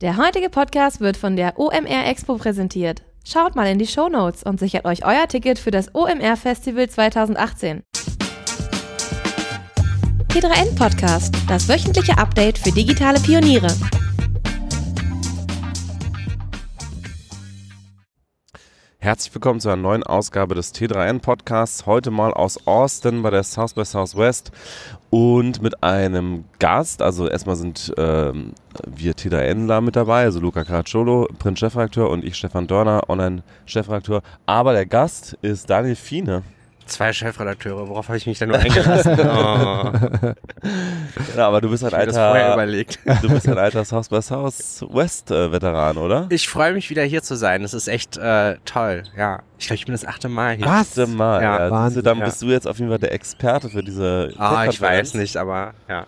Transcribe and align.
Der 0.00 0.16
heutige 0.16 0.48
Podcast 0.48 1.00
wird 1.00 1.16
von 1.16 1.34
der 1.34 1.58
OMR 1.58 2.06
Expo 2.06 2.36
präsentiert. 2.36 3.02
Schaut 3.24 3.56
mal 3.56 3.66
in 3.66 3.80
die 3.80 3.86
Show 3.88 4.08
Notes 4.08 4.44
und 4.44 4.60
sichert 4.60 4.84
euch 4.84 5.04
euer 5.04 5.26
Ticket 5.26 5.58
für 5.58 5.72
das 5.72 5.92
OMR 5.92 6.36
Festival 6.36 6.88
2018. 6.88 7.82
T3N 10.28 10.78
Podcast, 10.78 11.34
das 11.48 11.68
wöchentliche 11.68 12.16
Update 12.16 12.58
für 12.58 12.70
digitale 12.70 13.18
Pioniere. 13.18 13.74
Herzlich 19.00 19.34
willkommen 19.34 19.58
zu 19.58 19.68
einer 19.68 19.80
neuen 19.80 20.02
Ausgabe 20.02 20.54
des 20.54 20.74
T3N 20.74 21.20
Podcasts. 21.20 21.86
Heute 21.86 22.10
mal 22.10 22.32
aus 22.32 22.66
Austin 22.66 23.22
bei 23.22 23.30
der 23.30 23.42
South 23.42 23.74
by 23.74 23.84
Southwest 23.84 24.52
und 25.10 25.62
mit 25.62 25.82
einem 25.82 26.44
Gast. 26.58 27.02
Also 27.02 27.28
erstmal 27.28 27.56
sind 27.56 27.92
ähm, 27.96 28.52
wir 28.86 29.14
T3Nler 29.14 29.80
mit 29.80 29.96
dabei, 29.96 30.24
also 30.24 30.40
Luca 30.40 30.64
Caracciolo, 30.64 31.28
Print-Chefredakteur 31.38 32.10
und 32.10 32.24
ich 32.24 32.36
Stefan 32.36 32.66
Dörner, 32.66 33.08
Online-Chefredakteur. 33.08 34.22
Aber 34.46 34.72
der 34.72 34.86
Gast 34.86 35.36
ist 35.42 35.70
Daniel 35.70 35.96
Fiene. 35.96 36.42
Zwei 36.88 37.12
Chefredakteure, 37.12 37.88
worauf 37.88 38.08
habe 38.08 38.18
ich 38.18 38.26
mich 38.26 38.38
denn 38.38 38.48
nur 38.50 38.58
eingelassen? 38.58 39.12
oh. 39.20 39.92
Ja, 41.36 41.46
aber 41.46 41.60
du 41.60 41.70
bist 41.70 41.84
ein 41.84 41.88
Ich 41.88 41.94
hab 41.94 42.06
das 42.06 42.16
alter, 42.16 42.54
überlegt. 42.54 42.98
du 43.22 43.28
bist 43.28 43.46
ein 43.48 43.58
alter 43.58 43.84
South 43.84 44.08
by 44.08 44.20
Southwest 44.22 45.30
Veteran, 45.30 45.96
oder? 45.98 46.26
Ich 46.30 46.48
freue 46.48 46.72
mich 46.72 46.90
wieder 46.90 47.02
hier 47.04 47.22
zu 47.22 47.36
sein. 47.36 47.62
Das 47.62 47.74
ist 47.74 47.88
echt 47.88 48.16
äh, 48.16 48.56
toll. 48.64 49.04
Ja, 49.16 49.42
ich 49.58 49.66
glaube, 49.66 49.76
ich 49.78 49.84
bin 49.86 49.92
das 49.92 50.04
achte 50.04 50.28
Mal 50.28 50.56
hier. 50.56 50.66
Erste 50.66 51.06
Mal. 51.06 51.42
Ja, 51.42 51.66
Ja, 51.66 51.70
Wahnsinn, 51.70 52.02
dann 52.02 52.18
ja. 52.18 52.24
bist 52.24 52.42
du 52.42 52.46
jetzt 52.46 52.66
auf 52.66 52.78
jeden 52.78 52.90
Fall 52.90 52.98
der 52.98 53.12
Experte 53.12 53.68
für 53.68 53.82
diese 53.82 54.32
Ah, 54.38 54.66
ich 54.66 54.80
weiß 54.80 55.14
nicht, 55.14 55.36
aber 55.36 55.74
ja. 55.88 56.06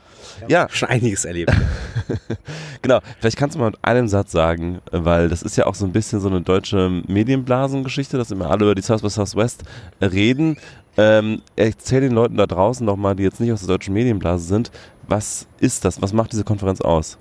Ja, 0.49 0.69
Schon 0.71 0.89
einiges 0.89 1.25
erlebt. 1.25 1.53
Genau, 2.83 3.01
vielleicht 3.19 3.37
kannst 3.37 3.57
du 3.57 3.61
mal 3.61 3.71
mit 3.71 3.79
einem 3.83 4.09
Satz 4.09 4.33
sagen, 4.33 4.81
weil 4.91 5.29
das 5.29 5.43
ist 5.43 5.57
ja 5.57 5.67
auch 5.67 5.75
so 5.75 5.85
ein 5.85 5.93
bisschen 5.93 6.21
so 6.21 6.29
eine 6.29 6.41
deutsche 6.41 7.03
Medienblasengeschichte, 7.07 8.17
dass 8.17 8.31
immer 8.31 8.51
alle 8.51 8.65
über 8.65 8.75
die 8.75 8.83
South 8.83 9.03
by 9.03 9.11
Southwest 9.11 9.65
reden. 10.01 10.57
Ähm, 10.97 11.43
erzähl 11.57 12.01
den 12.01 12.13
Leuten 12.13 12.37
da 12.37 12.47
draußen 12.47 12.85
noch 12.85 12.97
mal, 12.97 13.15
die 13.15 13.23
jetzt 13.23 13.41
nicht 13.41 13.53
aus 13.53 13.61
der 13.61 13.69
deutschen 13.69 13.95
Medienblase 13.95 14.45
sind, 14.45 14.71
was 15.07 15.47
ist 15.59 15.85
das? 15.85 16.01
Was 16.01 16.13
macht 16.13 16.33
diese 16.33 16.45
Konferenz 16.45 16.81
aus? 16.81 17.19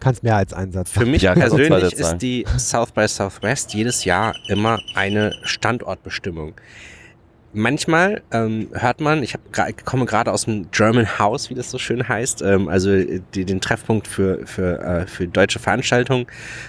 Kannst 0.00 0.22
mehr 0.22 0.36
als 0.36 0.54
einen 0.54 0.72
Satz 0.72 0.90
Für 0.90 1.04
mich 1.04 1.22
Ja, 1.22 1.34
persönlich 1.34 1.92
ist 1.92 2.18
die 2.18 2.46
South 2.58 2.90
by 2.92 3.06
Southwest 3.06 3.74
jedes 3.74 4.04
Jahr 4.04 4.34
immer 4.48 4.78
eine 4.94 5.34
Standortbestimmung. 5.42 6.54
Manchmal 7.52 8.22
ähm, 8.30 8.68
hört 8.72 9.00
man, 9.00 9.22
ich 9.24 9.34
hab, 9.34 9.40
komme 9.84 10.06
gerade 10.06 10.32
aus 10.32 10.44
dem 10.44 10.70
German 10.70 11.18
House, 11.18 11.50
wie 11.50 11.54
das 11.54 11.70
so 11.70 11.78
schön 11.78 12.08
heißt, 12.08 12.42
ähm, 12.42 12.68
also 12.68 12.90
äh, 12.90 13.20
die, 13.34 13.44
den 13.44 13.60
Treffpunkt 13.60 14.06
für, 14.06 14.46
für, 14.46 14.80
äh, 14.80 15.06
für 15.06 15.26
deutsche 15.26 15.58
Veranstaltungen, 15.58 16.26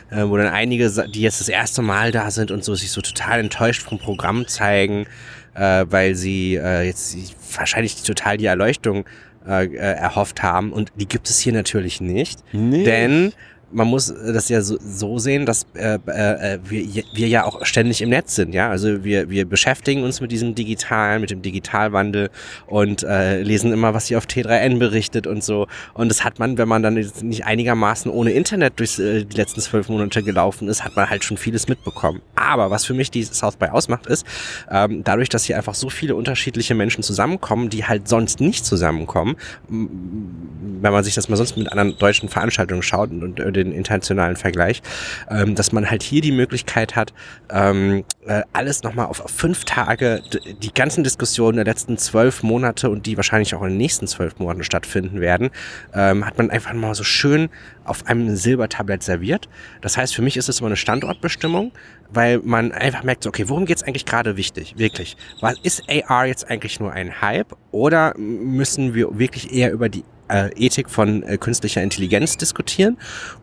äh, 0.10 0.24
wo 0.24 0.38
dann 0.38 0.48
einige, 0.48 0.90
die 1.08 1.22
jetzt 1.22 1.40
das 1.40 1.50
erste 1.50 1.84
Mal 1.84 2.12
da 2.12 2.32
sind 2.32 2.50
und 2.50 2.64
so 2.64 2.74
sich 2.74 2.92
so 2.92 3.02
total 3.02 3.40
enttäuscht 3.40 3.84
vom 3.84 4.00
Programm 4.00 4.48
zeigen, 4.48 5.06
äh, 5.54 5.86
weil 5.88 6.16
sie 6.16 6.56
äh, 6.56 6.88
jetzt 6.88 7.16
wahrscheinlich 7.56 8.02
total 8.02 8.38
die 8.38 8.46
Erleuchtung 8.46 9.06
äh, 9.48 9.66
äh, 9.66 9.78
erhofft 9.78 10.44
haben. 10.44 10.72
Und 10.72 10.92
die 10.96 11.08
gibt 11.08 11.30
es 11.30 11.40
hier 11.40 11.54
natürlich 11.54 12.02
nicht. 12.02 12.40
Nee. 12.54 12.84
Denn 12.84 13.34
man 13.72 13.88
muss 13.88 14.14
das 14.14 14.50
ja 14.50 14.62
so, 14.62 14.78
so 14.80 15.18
sehen, 15.18 15.46
dass 15.46 15.66
äh, 15.74 15.98
äh, 16.06 16.60
wir, 16.64 17.04
wir 17.14 17.28
ja 17.28 17.46
auch 17.46 17.66
ständig 17.66 18.02
im 18.02 18.10
Netz 18.10 18.36
sind, 18.36 18.54
ja. 18.54 18.70
Also 18.70 19.04
wir, 19.04 19.30
wir 19.30 19.46
beschäftigen 19.46 20.04
uns 20.04 20.22
mit 20.22 20.32
diesem 20.32 20.56
Digitalen, 20.56 21.22
mit 21.22 21.32
dem 21.32 21.42
Digitalwandel 21.42 22.30
und 22.68 23.04
äh, 23.04 23.42
lesen 23.42 23.72
immer, 23.72 23.94
was 23.94 24.08
hier 24.08 24.18
auf 24.18 24.26
T3N 24.26 24.80
berichtet 24.80 25.28
und 25.28 25.44
so. 25.44 25.68
Und 25.94 26.10
das 26.10 26.24
hat 26.24 26.40
man, 26.40 26.58
wenn 26.58 26.68
man 26.68 26.84
dann 26.84 26.94
nicht 26.94 27.46
einigermaßen 27.46 28.12
ohne 28.12 28.32
Internet 28.32 28.80
durch 28.80 29.00
äh, 29.00 29.24
die 29.24 29.38
letzten 29.38 29.62
zwölf 29.62 29.90
Monate 29.90 30.24
gelaufen 30.24 30.68
ist, 30.68 30.84
hat 30.84 30.96
man 30.96 31.10
halt 31.10 31.24
schon 31.24 31.38
vieles 31.38 31.68
mitbekommen. 31.68 32.22
Aber 32.36 32.72
was 32.72 32.86
für 32.86 32.94
mich 32.94 33.12
die 33.12 33.24
South 33.24 33.56
by 33.56 33.68
ausmacht, 33.68 34.08
ist, 34.08 34.26
ähm, 34.70 35.04
dadurch, 35.04 35.30
dass 35.30 35.46
hier 35.46 35.58
einfach 35.58 35.76
so 35.76 35.90
viele 35.90 36.16
unterschiedliche 36.16 36.76
Menschen 36.76 37.04
zusammenkommen, 37.04 37.70
die 37.70 37.86
halt 37.86 38.08
sonst 38.08 38.42
nicht 38.42 38.66
zusammenkommen, 38.66 39.36
wenn 39.70 40.92
man 40.92 41.04
sich 41.04 41.16
das 41.16 41.30
mal 41.30 41.36
sonst 41.38 41.58
mit 41.58 41.72
anderen 41.72 41.98
deutschen 41.98 42.30
Veranstaltungen 42.30 42.82
schaut 42.82 43.12
und, 43.12 43.40
und 43.40 43.58
äh, 43.58 43.61
den 43.64 43.74
internationalen 43.74 44.36
Vergleich, 44.36 44.82
ähm, 45.30 45.56
dass 45.56 45.72
man 45.72 45.90
halt 45.90 46.04
hier 46.04 46.22
die 46.22 46.32
Möglichkeit 46.32 46.96
hat, 46.96 47.14
ähm, 47.50 48.04
äh, 48.26 48.42
alles 48.54 48.84
nochmal 48.84 49.08
auf, 49.08 49.20
auf 49.22 49.32
fünf 49.32 49.66
Tage, 49.66 50.22
die 50.62 50.74
ganzen 50.74 51.04
Diskussionen 51.04 51.58
der 51.58 51.66
letzten 51.66 51.98
zwölf 51.98 52.44
Monate 52.44 52.90
und 52.90 53.06
die 53.06 53.18
wahrscheinlich 53.18 53.56
auch 53.56 53.62
in 53.64 53.70
den 53.70 53.78
nächsten 53.78 54.08
zwölf 54.08 54.38
Monaten 54.40 54.64
stattfinden 54.64 55.22
werden, 55.22 55.50
ähm, 55.94 56.26
hat 56.26 56.38
man 56.38 56.50
einfach 56.50 56.74
mal 56.74 56.96
so 56.96 57.04
schön 57.04 57.50
auf 57.84 58.06
einem 58.06 58.36
Silbertablett 58.36 59.04
serviert. 59.04 59.50
Das 59.82 59.98
heißt, 59.98 60.14
für 60.14 60.22
mich 60.22 60.38
ist 60.38 60.50
es 60.50 60.60
immer 60.60 60.68
eine 60.68 60.78
Standortbestimmung, 60.78 61.72
weil 62.10 62.40
man 62.40 62.72
einfach 62.72 63.04
merkt, 63.04 63.26
okay, 63.26 63.48
worum 63.48 63.66
geht's 63.66 63.84
eigentlich 63.84 64.06
gerade 64.06 64.38
wichtig? 64.38 64.76
Wirklich. 64.78 65.18
Was 65.40 65.56
ist 65.64 65.84
AR 65.90 66.26
jetzt 66.26 66.50
eigentlich 66.50 66.80
nur 66.80 66.92
ein 66.92 67.22
Hype 67.22 67.56
oder 67.72 68.14
müssen 68.18 68.94
wir 68.94 69.18
wirklich 69.18 69.54
eher 69.54 69.72
über 69.72 69.90
die 69.90 70.04
äh, 70.32 70.50
Ethik 70.56 70.90
von 70.90 71.24
äh, 71.24 71.38
künstlicher 71.38 71.82
Intelligenz 71.82 72.38
diskutieren? 72.38 72.98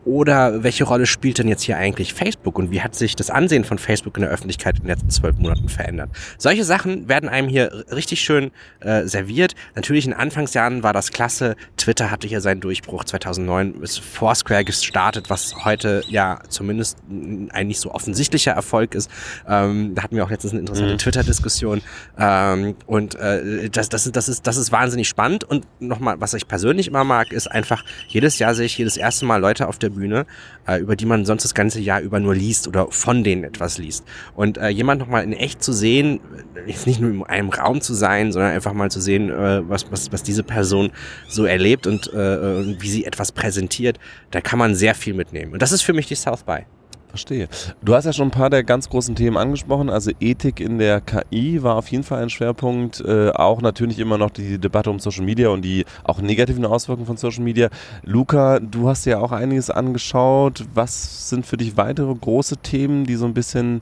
Oder 0.05 0.63
welche 0.63 0.83
Rolle 0.83 1.05
spielt 1.05 1.37
denn 1.37 1.47
jetzt 1.47 1.63
hier 1.63 1.77
eigentlich 1.77 2.13
Facebook 2.13 2.57
und 2.57 2.71
wie 2.71 2.81
hat 2.81 2.95
sich 2.95 3.15
das 3.15 3.29
Ansehen 3.29 3.63
von 3.63 3.77
Facebook 3.77 4.17
in 4.17 4.21
der 4.21 4.31
Öffentlichkeit 4.31 4.75
in 4.77 4.83
den 4.83 4.89
letzten 4.89 5.09
zwölf 5.09 5.37
Monaten 5.37 5.69
verändert? 5.69 6.09
Solche 6.37 6.63
Sachen 6.63 7.07
werden 7.07 7.29
einem 7.29 7.47
hier 7.47 7.85
richtig 7.91 8.21
schön 8.21 8.51
äh, 8.81 9.05
serviert. 9.05 9.55
Natürlich 9.75 10.05
in 10.05 10.13
Anfangsjahren 10.13 10.83
war 10.83 10.93
das 10.93 11.11
klasse. 11.11 11.55
Twitter 11.77 12.11
hatte 12.11 12.27
hier 12.27 12.41
seinen 12.41 12.61
Durchbruch. 12.61 13.03
2009 13.05 13.81
ist 13.81 13.99
Foursquare 13.99 14.65
gestartet, 14.65 15.29
was 15.29 15.65
heute 15.65 16.03
ja 16.09 16.39
zumindest 16.49 16.97
ein 17.09 17.67
nicht 17.67 17.79
so 17.79 17.91
offensichtlicher 17.91 18.51
Erfolg 18.51 18.95
ist. 18.95 19.09
Ähm, 19.47 19.95
da 19.95 20.03
hatten 20.03 20.15
wir 20.15 20.23
auch 20.23 20.29
letztens 20.29 20.53
eine 20.53 20.61
interessante 20.61 20.89
Mhm. 20.93 20.97
Twitter-Diskussion. 20.97 21.81
Ähm, 22.17 22.75
und 22.85 23.15
äh, 23.15 23.69
das, 23.69 23.89
das, 23.89 24.09
das, 24.11 24.29
ist, 24.29 24.47
das 24.47 24.57
ist 24.57 24.71
wahnsinnig 24.71 25.07
spannend. 25.07 25.43
Und 25.43 25.65
nochmal, 25.79 26.19
was 26.19 26.33
ich 26.33 26.47
persönlich 26.47 26.78
immer 26.87 27.03
mag, 27.03 27.31
ist 27.31 27.47
einfach, 27.47 27.83
jedes 28.07 28.39
Jahr 28.39 28.55
sehe 28.55 28.65
ich 28.65 28.77
jedes 28.77 28.97
erste 28.97 29.25
Mal 29.25 29.37
Leute 29.37 29.67
auf 29.67 29.77
der 29.77 29.89
Bühne, 29.89 30.25
äh, 30.67 30.79
über 30.79 30.95
die 30.95 31.05
man 31.05 31.25
sonst 31.25 31.43
das 31.43 31.53
ganze 31.53 31.79
Jahr 31.79 32.01
über 32.01 32.19
nur 32.19 32.35
liest 32.35 32.67
oder 32.67 32.87
von 32.89 33.23
denen 33.23 33.43
etwas 33.43 33.77
liest. 33.77 34.05
Und 34.35 34.57
äh, 34.57 34.69
jemand 34.69 34.99
nochmal 34.99 35.23
in 35.23 35.33
echt 35.33 35.63
zu 35.63 35.73
sehen, 35.73 36.19
äh, 36.55 36.69
jetzt 36.71 36.87
nicht 36.87 36.99
nur 36.99 37.11
in 37.11 37.23
einem 37.23 37.49
Raum 37.49 37.81
zu 37.81 37.93
sein, 37.93 38.31
sondern 38.31 38.51
einfach 38.51 38.73
mal 38.73 38.89
zu 38.89 39.01
sehen, 39.01 39.29
äh, 39.29 39.67
was, 39.67 39.91
was, 39.91 40.11
was 40.11 40.23
diese 40.23 40.43
Person 40.43 40.91
so 41.27 41.45
erlebt 41.45 41.87
und 41.87 42.11
äh, 42.13 42.59
und 42.59 42.81
wie 42.81 42.89
sie 42.89 43.05
etwas 43.05 43.31
präsentiert, 43.31 43.99
da 44.31 44.41
kann 44.41 44.59
man 44.59 44.75
sehr 44.75 44.95
viel 44.95 45.13
mitnehmen. 45.13 45.53
Und 45.53 45.61
das 45.61 45.71
ist 45.71 45.81
für 45.81 45.93
mich 45.93 46.07
die 46.07 46.15
South 46.15 46.43
by. 46.43 46.65
Verstehe. 47.09 47.47
Du 47.81 47.95
hast 47.95 48.05
ja 48.05 48.13
schon 48.13 48.27
ein 48.27 48.31
paar 48.31 48.51
der 48.51 48.63
ganz 48.63 48.87
großen 48.87 49.15
Themen 49.15 49.35
angesprochen. 49.35 49.89
Also 49.89 50.11
Ethik 50.19 50.59
in 50.59 50.77
der 50.77 51.01
KI 51.01 51.63
war 51.63 51.75
auf 51.75 51.87
jeden 51.87 52.03
Fall 52.03 52.21
ein 52.21 52.29
Schwerpunkt. 52.29 53.01
Äh, 53.01 53.31
auch 53.31 53.61
natürlich 53.61 53.97
immer 53.97 54.19
noch 54.19 54.29
die 54.29 54.59
Debatte 54.59 54.91
um 54.91 54.99
Social 54.99 55.25
Media 55.25 55.49
und 55.49 55.63
die 55.63 55.85
auch 56.03 56.21
negativen 56.21 56.65
Auswirkungen 56.65 57.07
von 57.07 57.17
Social 57.17 57.43
Media. 57.43 57.69
Luca, 58.03 58.59
du 58.59 58.89
hast 58.89 59.05
ja 59.05 59.19
auch 59.19 59.31
einiges 59.31 59.71
angeschaut. 59.71 60.65
Was 60.75 61.29
sind 61.29 61.47
für 61.47 61.57
dich 61.57 61.77
weitere 61.77 62.13
große 62.13 62.57
Themen, 62.57 63.05
die 63.05 63.15
so 63.15 63.25
ein 63.25 63.33
bisschen 63.33 63.81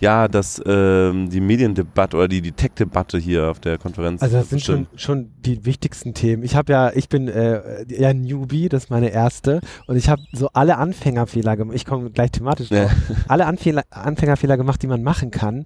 ja, 0.00 0.28
das, 0.28 0.62
ähm, 0.66 1.30
die 1.30 1.40
Mediendebatte 1.40 2.16
oder 2.16 2.28
die, 2.28 2.40
die 2.40 2.52
Tech-Debatte 2.52 3.18
hier 3.18 3.50
auf 3.50 3.60
der 3.60 3.78
Konferenz 3.78 4.22
Also 4.22 4.38
das 4.38 4.50
sind 4.50 4.62
schon, 4.62 4.86
schon 4.96 5.30
die 5.38 5.64
wichtigsten 5.64 6.14
Themen. 6.14 6.42
Ich 6.42 6.54
habe 6.54 6.72
ja, 6.72 6.92
ich 6.94 7.08
bin 7.08 7.28
äh, 7.28 7.84
ja 7.88 8.12
Newbie, 8.12 8.68
das 8.68 8.84
ist 8.84 8.90
meine 8.90 9.08
erste. 9.08 9.60
Und 9.86 9.96
ich 9.96 10.08
habe 10.08 10.22
so 10.32 10.48
alle 10.52 10.76
Anfängerfehler 10.76 11.56
gemacht. 11.56 11.76
Ich 11.76 11.86
komme 11.86 12.10
gleich 12.10 12.30
thematisch 12.30 12.68
drauf. 12.68 12.90
Alle 13.28 13.46
Anfehler, 13.46 13.84
Anfängerfehler 13.90 14.56
gemacht, 14.56 14.82
die 14.82 14.86
man 14.86 15.02
machen 15.02 15.30
kann. 15.30 15.64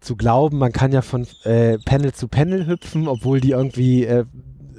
Zu 0.00 0.16
glauben, 0.16 0.58
man 0.58 0.72
kann 0.72 0.92
ja 0.92 1.00
von 1.00 1.26
äh, 1.44 1.78
Panel 1.78 2.12
zu 2.12 2.28
Panel 2.28 2.66
hüpfen, 2.66 3.06
obwohl 3.06 3.40
die 3.40 3.50
irgendwie 3.50 4.04
äh, 4.04 4.24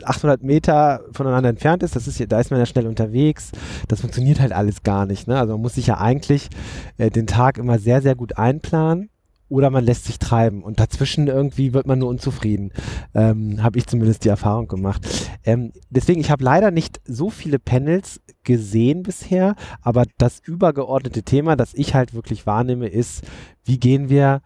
800 0.03 0.43
Meter 0.43 1.01
voneinander 1.11 1.49
entfernt 1.49 1.83
ist. 1.83 1.95
Das 1.95 2.07
ist 2.07 2.23
da 2.31 2.39
ist 2.39 2.51
man 2.51 2.59
ja 2.59 2.65
schnell 2.65 2.87
unterwegs. 2.87 3.51
Das 3.87 4.01
funktioniert 4.01 4.39
halt 4.39 4.53
alles 4.53 4.83
gar 4.83 5.05
nicht. 5.05 5.27
Ne? 5.27 5.37
Also 5.37 5.53
man 5.53 5.61
muss 5.61 5.75
sich 5.75 5.87
ja 5.87 5.97
eigentlich 5.97 6.49
äh, 6.97 7.09
den 7.09 7.27
Tag 7.27 7.57
immer 7.57 7.79
sehr, 7.79 8.01
sehr 8.01 8.15
gut 8.15 8.37
einplanen. 8.37 9.09
Oder 9.49 9.69
man 9.69 9.83
lässt 9.83 10.05
sich 10.05 10.17
treiben 10.17 10.63
und 10.63 10.79
dazwischen 10.79 11.27
irgendwie 11.27 11.73
wird 11.73 11.85
man 11.85 11.99
nur 11.99 12.09
unzufrieden. 12.09 12.71
Ähm, 13.13 13.61
habe 13.61 13.77
ich 13.77 13.85
zumindest 13.85 14.25
die 14.25 14.29
Erfahrung 14.29 14.67
gemacht. 14.67 15.05
Ähm, 15.43 15.73
deswegen, 15.91 16.21
ich 16.21 16.31
habe 16.31 16.43
leider 16.43 16.71
nicht 16.71 17.01
so 17.05 17.29
viele 17.29 17.59
Panels 17.59 18.19
gesehen 18.43 19.03
bisher, 19.03 19.55
aber 19.81 20.05
das 20.17 20.39
übergeordnete 20.39 21.21
Thema, 21.21 21.55
das 21.55 21.75
ich 21.75 21.93
halt 21.93 22.15
wirklich 22.15 22.47
wahrnehme, 22.47 22.87
ist, 22.87 23.25
wie 23.63 23.79
gehen 23.79 24.09
wir 24.09 24.41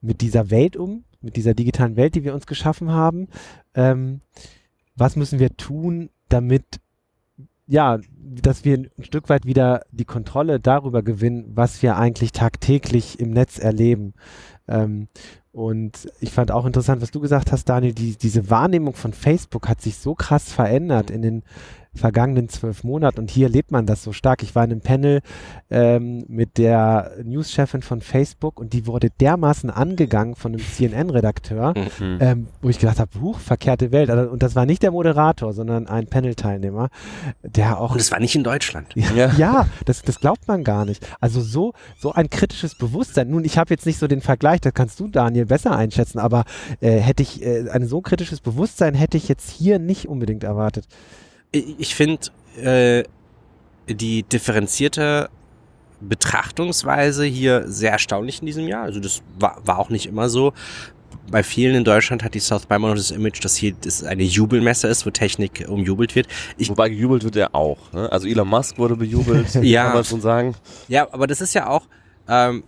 mit 0.00 0.20
dieser 0.20 0.50
Welt 0.50 0.76
um, 0.76 1.02
mit 1.22 1.34
dieser 1.34 1.54
digitalen 1.54 1.96
Welt, 1.96 2.14
die 2.14 2.22
wir 2.22 2.34
uns 2.34 2.46
geschaffen 2.46 2.92
haben. 2.92 3.28
Ähm, 3.74 4.20
was 4.96 5.16
müssen 5.16 5.38
wir 5.38 5.56
tun, 5.56 6.10
damit 6.28 6.80
ja, 7.66 7.98
dass 8.18 8.64
wir 8.64 8.76
ein 8.76 9.04
Stück 9.04 9.28
weit 9.28 9.46
wieder 9.46 9.82
die 9.92 10.04
Kontrolle 10.04 10.60
darüber 10.60 11.02
gewinnen, 11.02 11.52
was 11.54 11.82
wir 11.82 11.96
eigentlich 11.96 12.32
tagtäglich 12.32 13.20
im 13.20 13.30
Netz 13.30 13.58
erleben. 13.58 14.14
Ähm, 14.68 15.08
und 15.52 16.08
ich 16.20 16.32
fand 16.32 16.50
auch 16.50 16.66
interessant, 16.66 17.02
was 17.02 17.10
du 17.10 17.20
gesagt 17.20 17.52
hast, 17.52 17.68
Daniel, 17.68 17.94
die, 17.94 18.16
diese 18.16 18.50
Wahrnehmung 18.50 18.94
von 18.94 19.12
Facebook 19.12 19.68
hat 19.68 19.80
sich 19.80 19.96
so 19.96 20.14
krass 20.14 20.52
verändert 20.52 21.10
in 21.10 21.22
den 21.22 21.42
vergangenen 21.94 22.48
zwölf 22.48 22.84
Monaten. 22.84 23.20
Und 23.20 23.30
hier 23.30 23.48
lebt 23.48 23.70
man 23.70 23.86
das 23.86 24.02
so 24.02 24.12
stark. 24.12 24.42
Ich 24.42 24.54
war 24.54 24.64
in 24.64 24.70
einem 24.72 24.80
Panel 24.80 25.20
ähm, 25.70 26.24
mit 26.28 26.56
der 26.58 27.12
News-Chefin 27.22 27.82
von 27.82 28.00
Facebook 28.00 28.58
und 28.58 28.72
die 28.72 28.86
wurde 28.86 29.10
dermaßen 29.10 29.68
angegangen 29.70 30.34
von 30.34 30.52
einem 30.52 30.64
CNN-Redakteur, 30.64 31.74
Mhm. 31.98 32.18
ähm, 32.20 32.46
wo 32.62 32.68
ich 32.68 32.78
gedacht 32.78 32.98
habe, 32.98 33.10
huch, 33.20 33.38
verkehrte 33.38 33.92
Welt. 33.92 34.10
Also, 34.10 34.30
und 34.30 34.42
das 34.42 34.54
war 34.56 34.66
nicht 34.66 34.82
der 34.82 34.90
Moderator, 34.90 35.52
sondern 35.52 35.86
ein 35.86 36.06
Panel-Teilnehmer, 36.06 36.88
der 37.42 37.80
auch 37.80 37.92
Und 37.92 38.00
es 38.00 38.10
war 38.10 38.20
nicht 38.20 38.34
in 38.34 38.44
Deutschland. 38.44 38.88
ja, 38.94 39.30
Ja. 39.36 39.66
das, 39.84 40.02
das 40.02 40.20
glaubt 40.20 40.48
man 40.48 40.64
gar 40.64 40.84
nicht. 40.84 41.06
Also 41.20 41.40
so, 41.40 41.72
so 41.98 42.12
ein 42.12 42.30
kritisches 42.30 42.74
Bewusstsein. 42.76 43.28
Nun, 43.30 43.44
ich 43.44 43.58
habe 43.58 43.70
jetzt 43.74 43.86
nicht 43.86 43.98
so 43.98 44.06
den 44.06 44.20
Vergleich, 44.22 44.60
das 44.60 44.72
kannst 44.74 44.98
du, 45.00 45.08
Daniel, 45.08 45.46
besser 45.46 45.76
einschätzen, 45.76 46.18
aber 46.18 46.44
äh, 46.80 46.98
hätte 46.98 47.22
ich 47.22 47.42
äh, 47.44 47.68
ein 47.70 47.86
so 47.86 48.00
kritisches 48.00 48.40
Bewusstsein 48.40 48.94
hätte 48.94 49.16
ich 49.16 49.28
jetzt 49.28 49.50
hier 49.50 49.78
nicht 49.78 50.08
unbedingt 50.08 50.44
erwartet. 50.44 50.86
Ich 51.52 51.94
finde 51.94 52.20
äh, 52.62 53.04
die 53.92 54.22
differenzierte 54.22 55.28
Betrachtungsweise 56.00 57.24
hier 57.24 57.64
sehr 57.66 57.92
erstaunlich 57.92 58.40
in 58.40 58.46
diesem 58.46 58.66
Jahr. 58.68 58.82
Also 58.84 59.00
das 59.00 59.22
war, 59.38 59.60
war 59.64 59.78
auch 59.78 59.88
nicht 59.90 60.06
immer 60.06 60.28
so. 60.28 60.52
Bei 61.30 61.42
vielen 61.42 61.74
in 61.76 61.84
Deutschland 61.84 62.24
hat 62.24 62.34
die 62.34 62.40
South 62.40 62.66
by 62.66 62.78
noch 62.78 62.94
das 62.94 63.10
Image, 63.10 63.44
dass 63.44 63.54
hier 63.54 63.74
das 63.80 64.02
eine 64.02 64.22
Jubelmesse 64.24 64.88
ist, 64.88 65.06
wo 65.06 65.10
Technik 65.10 65.64
umjubelt 65.68 66.14
wird. 66.16 66.26
Ich, 66.58 66.68
Wobei 66.68 66.88
gejubelt 66.88 67.22
wird 67.22 67.36
er 67.36 67.54
auch. 67.54 67.92
Ne? 67.92 68.10
Also 68.10 68.26
Elon 68.26 68.48
Musk 68.48 68.78
wurde 68.78 68.96
bejubelt, 68.96 69.54
Ja. 69.62 69.84
kann 69.84 69.94
man 69.94 70.04
schon 70.04 70.20
sagen. 70.20 70.54
Ja, 70.88 71.06
aber 71.12 71.26
das 71.26 71.40
ist 71.40 71.54
ja 71.54 71.68
auch, 71.68 71.86
ähm, 72.28 72.64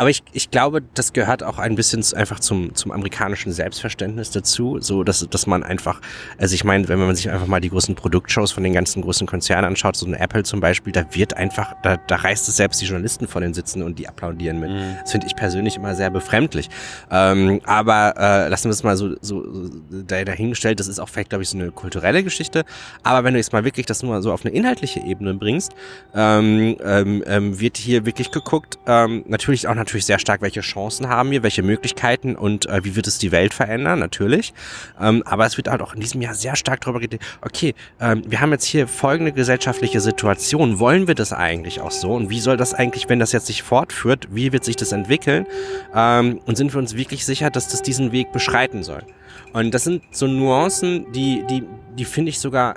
aber 0.00 0.08
ich, 0.08 0.22
ich 0.32 0.50
glaube, 0.50 0.80
das 0.94 1.12
gehört 1.12 1.42
auch 1.42 1.58
ein 1.58 1.74
bisschen 1.74 2.02
einfach 2.16 2.40
zum, 2.40 2.74
zum 2.74 2.90
amerikanischen 2.90 3.52
Selbstverständnis 3.52 4.30
dazu, 4.30 4.78
so 4.80 5.04
dass, 5.04 5.28
dass 5.28 5.46
man 5.46 5.62
einfach, 5.62 6.00
also 6.38 6.54
ich 6.54 6.64
meine, 6.64 6.88
wenn 6.88 6.98
man 6.98 7.14
sich 7.14 7.28
einfach 7.30 7.46
mal 7.46 7.60
die 7.60 7.68
großen 7.68 7.94
Produktshows 7.94 8.50
von 8.50 8.62
den 8.62 8.72
ganzen 8.72 9.02
großen 9.02 9.26
Konzernen 9.26 9.66
anschaut, 9.66 9.96
so 9.96 10.06
ein 10.06 10.14
Apple 10.14 10.42
zum 10.42 10.60
Beispiel, 10.60 10.90
da 10.94 11.04
wird 11.12 11.36
einfach, 11.36 11.74
da, 11.82 11.98
da 11.98 12.16
reißt 12.16 12.48
es 12.48 12.56
selbst 12.56 12.80
die 12.80 12.86
Journalisten 12.86 13.28
von 13.28 13.42
den 13.42 13.52
Sitzen 13.52 13.82
und 13.82 13.98
die 13.98 14.08
applaudieren 14.08 14.58
mit. 14.58 14.70
Das 15.02 15.12
finde 15.12 15.26
ich 15.26 15.36
persönlich 15.36 15.76
immer 15.76 15.94
sehr 15.94 16.08
befremdlich. 16.08 16.70
Ähm, 17.10 17.60
aber 17.66 18.14
äh, 18.16 18.48
lassen 18.48 18.68
wir 18.68 18.72
es 18.72 18.82
mal 18.82 18.96
so, 18.96 19.16
so, 19.20 19.52
so 19.52 19.70
da- 19.90 20.24
dahingestellt, 20.24 20.80
das 20.80 20.88
ist 20.88 20.98
auch 20.98 21.10
vielleicht, 21.10 21.28
glaube 21.28 21.42
ich, 21.42 21.50
so 21.50 21.58
eine 21.58 21.72
kulturelle 21.72 22.24
Geschichte. 22.24 22.64
Aber 23.02 23.22
wenn 23.24 23.34
du 23.34 23.38
jetzt 23.38 23.52
mal 23.52 23.66
wirklich 23.66 23.84
das 23.84 24.02
nur 24.02 24.22
so 24.22 24.32
auf 24.32 24.46
eine 24.46 24.54
inhaltliche 24.54 25.00
Ebene 25.00 25.34
bringst, 25.34 25.72
ähm, 26.14 26.78
ähm, 26.82 27.22
ähm, 27.26 27.60
wird 27.60 27.76
hier 27.76 28.06
wirklich 28.06 28.30
geguckt, 28.30 28.78
ähm, 28.86 29.24
natürlich 29.28 29.68
auch 29.68 29.74
natürlich 29.74 29.89
sehr 29.98 30.18
stark, 30.18 30.42
welche 30.42 30.60
Chancen 30.60 31.08
haben 31.08 31.30
wir, 31.30 31.42
welche 31.42 31.62
Möglichkeiten 31.62 32.36
und 32.36 32.66
äh, 32.66 32.84
wie 32.84 32.96
wird 32.96 33.06
es 33.06 33.18
die 33.18 33.32
Welt 33.32 33.54
verändern, 33.54 33.98
natürlich. 33.98 34.52
Ähm, 35.00 35.22
aber 35.26 35.46
es 35.46 35.56
wird 35.56 35.68
halt 35.68 35.82
auch 35.82 35.94
in 35.94 36.00
diesem 36.00 36.22
Jahr 36.22 36.34
sehr 36.34 36.56
stark 36.56 36.80
darüber 36.82 37.00
geredet, 37.00 37.22
okay, 37.40 37.74
ähm, 38.00 38.22
wir 38.26 38.40
haben 38.40 38.52
jetzt 38.52 38.64
hier 38.64 38.86
folgende 38.86 39.32
gesellschaftliche 39.32 40.00
Situation, 40.00 40.78
wollen 40.78 41.08
wir 41.08 41.14
das 41.14 41.32
eigentlich 41.32 41.80
auch 41.80 41.90
so 41.90 42.12
und 42.12 42.30
wie 42.30 42.40
soll 42.40 42.56
das 42.56 42.74
eigentlich, 42.74 43.08
wenn 43.08 43.18
das 43.18 43.32
jetzt 43.32 43.46
sich 43.46 43.62
fortführt, 43.62 44.28
wie 44.30 44.52
wird 44.52 44.64
sich 44.64 44.76
das 44.76 44.92
entwickeln 44.92 45.46
ähm, 45.94 46.40
und 46.46 46.56
sind 46.56 46.72
wir 46.72 46.78
uns 46.78 46.96
wirklich 46.96 47.24
sicher, 47.24 47.50
dass 47.50 47.68
das 47.68 47.82
diesen 47.82 48.12
Weg 48.12 48.32
beschreiten 48.32 48.82
soll. 48.82 49.02
Und 49.52 49.72
das 49.72 49.84
sind 49.84 50.02
so 50.12 50.26
Nuancen, 50.26 51.10
die, 51.12 51.44
die, 51.48 51.64
die 51.98 52.04
finde 52.04 52.30
ich 52.30 52.38
sogar 52.38 52.76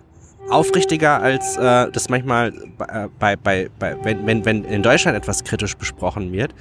aufrichtiger 0.49 1.21
als 1.21 1.57
äh, 1.57 1.89
das 1.91 2.09
manchmal 2.09 2.51
bei, 2.77 3.07
bei, 3.19 3.35
bei, 3.35 3.69
bei 3.79 3.97
wenn, 4.03 4.25
wenn, 4.25 4.45
wenn 4.45 4.63
in 4.65 4.83
Deutschland 4.83 5.17
etwas 5.17 5.43
kritisch 5.43 5.75
besprochen 5.75 6.31
wird. 6.31 6.53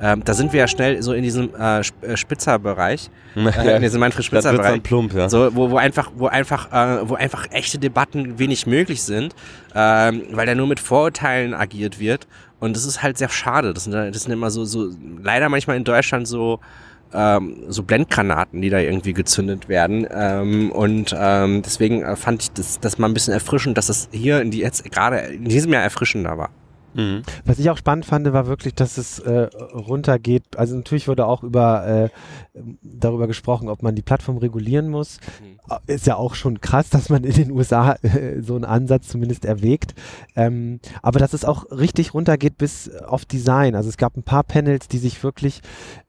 Ähm, 0.00 0.22
da 0.24 0.34
sind 0.34 0.52
wir 0.52 0.60
ja 0.60 0.68
schnell 0.68 1.02
so 1.02 1.12
in 1.12 1.22
diesem 1.22 1.50
äh, 1.58 1.80
äh, 1.80 2.16
Spitzerbereich, 2.16 3.10
äh, 3.36 3.76
in 3.76 3.82
diesem 3.82 4.00
Manfred 4.00 4.24
Das 4.26 4.32
wird 4.32 4.42
Spitzer-Bereich. 4.44 4.70
dann 4.72 4.82
plump, 4.82 5.14
ja. 5.14 5.28
So, 5.28 5.54
wo, 5.54 5.70
wo 5.70 5.76
einfach, 5.76 6.10
wo 6.14 6.26
einfach, 6.26 6.72
äh, 6.72 7.08
wo 7.08 7.14
einfach 7.14 7.46
echte 7.50 7.78
Debatten 7.78 8.38
wenig 8.38 8.66
möglich 8.66 9.02
sind, 9.02 9.34
ähm, 9.74 10.22
weil 10.32 10.46
da 10.46 10.54
nur 10.54 10.66
mit 10.66 10.80
Vorurteilen 10.80 11.54
agiert 11.54 11.98
wird. 11.98 12.26
Und 12.60 12.76
das 12.76 12.84
ist 12.84 13.02
halt 13.02 13.18
sehr 13.18 13.28
schade. 13.28 13.72
Das 13.74 13.84
sind, 13.84 13.92
das 13.92 14.22
sind 14.22 14.32
immer 14.32 14.50
so, 14.50 14.64
so, 14.64 14.90
leider 15.22 15.48
manchmal 15.48 15.76
in 15.76 15.84
Deutschland 15.84 16.26
so, 16.26 16.60
ähm, 17.12 17.64
so 17.68 17.82
Blendgranaten, 17.82 18.60
die 18.60 18.70
da 18.70 18.78
irgendwie 18.78 19.12
gezündet 19.12 19.68
werden. 19.68 20.06
Ähm, 20.10 20.70
und 20.72 21.14
ähm, 21.18 21.62
deswegen 21.62 22.02
äh, 22.02 22.16
fand 22.16 22.42
ich 22.42 22.52
das, 22.52 22.80
das 22.80 22.98
mal 22.98 23.08
ein 23.08 23.14
bisschen 23.14 23.34
erfrischend, 23.34 23.78
dass 23.78 23.88
es 23.88 24.08
hier 24.12 24.40
in 24.40 24.50
die, 24.50 24.58
jetzt 24.58 24.90
gerade 24.90 25.18
in 25.18 25.44
diesem 25.44 25.72
Jahr 25.72 25.82
erfrischender 25.82 26.36
war. 26.38 26.50
Mhm. 26.94 27.22
Was 27.44 27.58
ich 27.58 27.70
auch 27.70 27.76
spannend 27.76 28.06
fand, 28.06 28.30
war 28.32 28.46
wirklich, 28.46 28.74
dass 28.74 28.98
es 28.98 29.18
äh, 29.20 29.48
runtergeht. 29.72 30.56
Also 30.56 30.76
natürlich 30.76 31.08
wurde 31.08 31.26
auch 31.26 31.42
über 31.42 31.86
äh, 31.86 32.08
darüber 32.82 33.26
gesprochen, 33.26 33.68
ob 33.68 33.82
man 33.82 33.94
die 33.94 34.02
Plattform 34.02 34.38
regulieren 34.38 34.88
muss. 34.88 35.18
Äh, 35.68 35.94
Ist 35.94 36.06
ja 36.06 36.16
auch 36.16 36.34
schon 36.34 36.60
krass, 36.60 36.88
dass 36.90 37.08
man 37.08 37.24
in 37.24 37.34
den 37.34 37.50
USA 37.50 37.92
äh, 38.02 38.40
so 38.40 38.54
einen 38.54 38.64
Ansatz 38.64 39.08
zumindest 39.08 39.44
erwägt. 39.44 39.94
Ähm, 40.34 40.80
aber 41.02 41.18
dass 41.18 41.34
es 41.34 41.44
auch 41.44 41.70
richtig 41.70 42.14
runtergeht 42.14 42.58
bis 42.58 42.90
auf 42.90 43.24
Design. 43.24 43.74
Also 43.74 43.88
es 43.88 43.96
gab 43.96 44.16
ein 44.16 44.22
paar 44.22 44.44
Panels, 44.44 44.88
die 44.88 44.98
sich 44.98 45.22
wirklich 45.22 45.60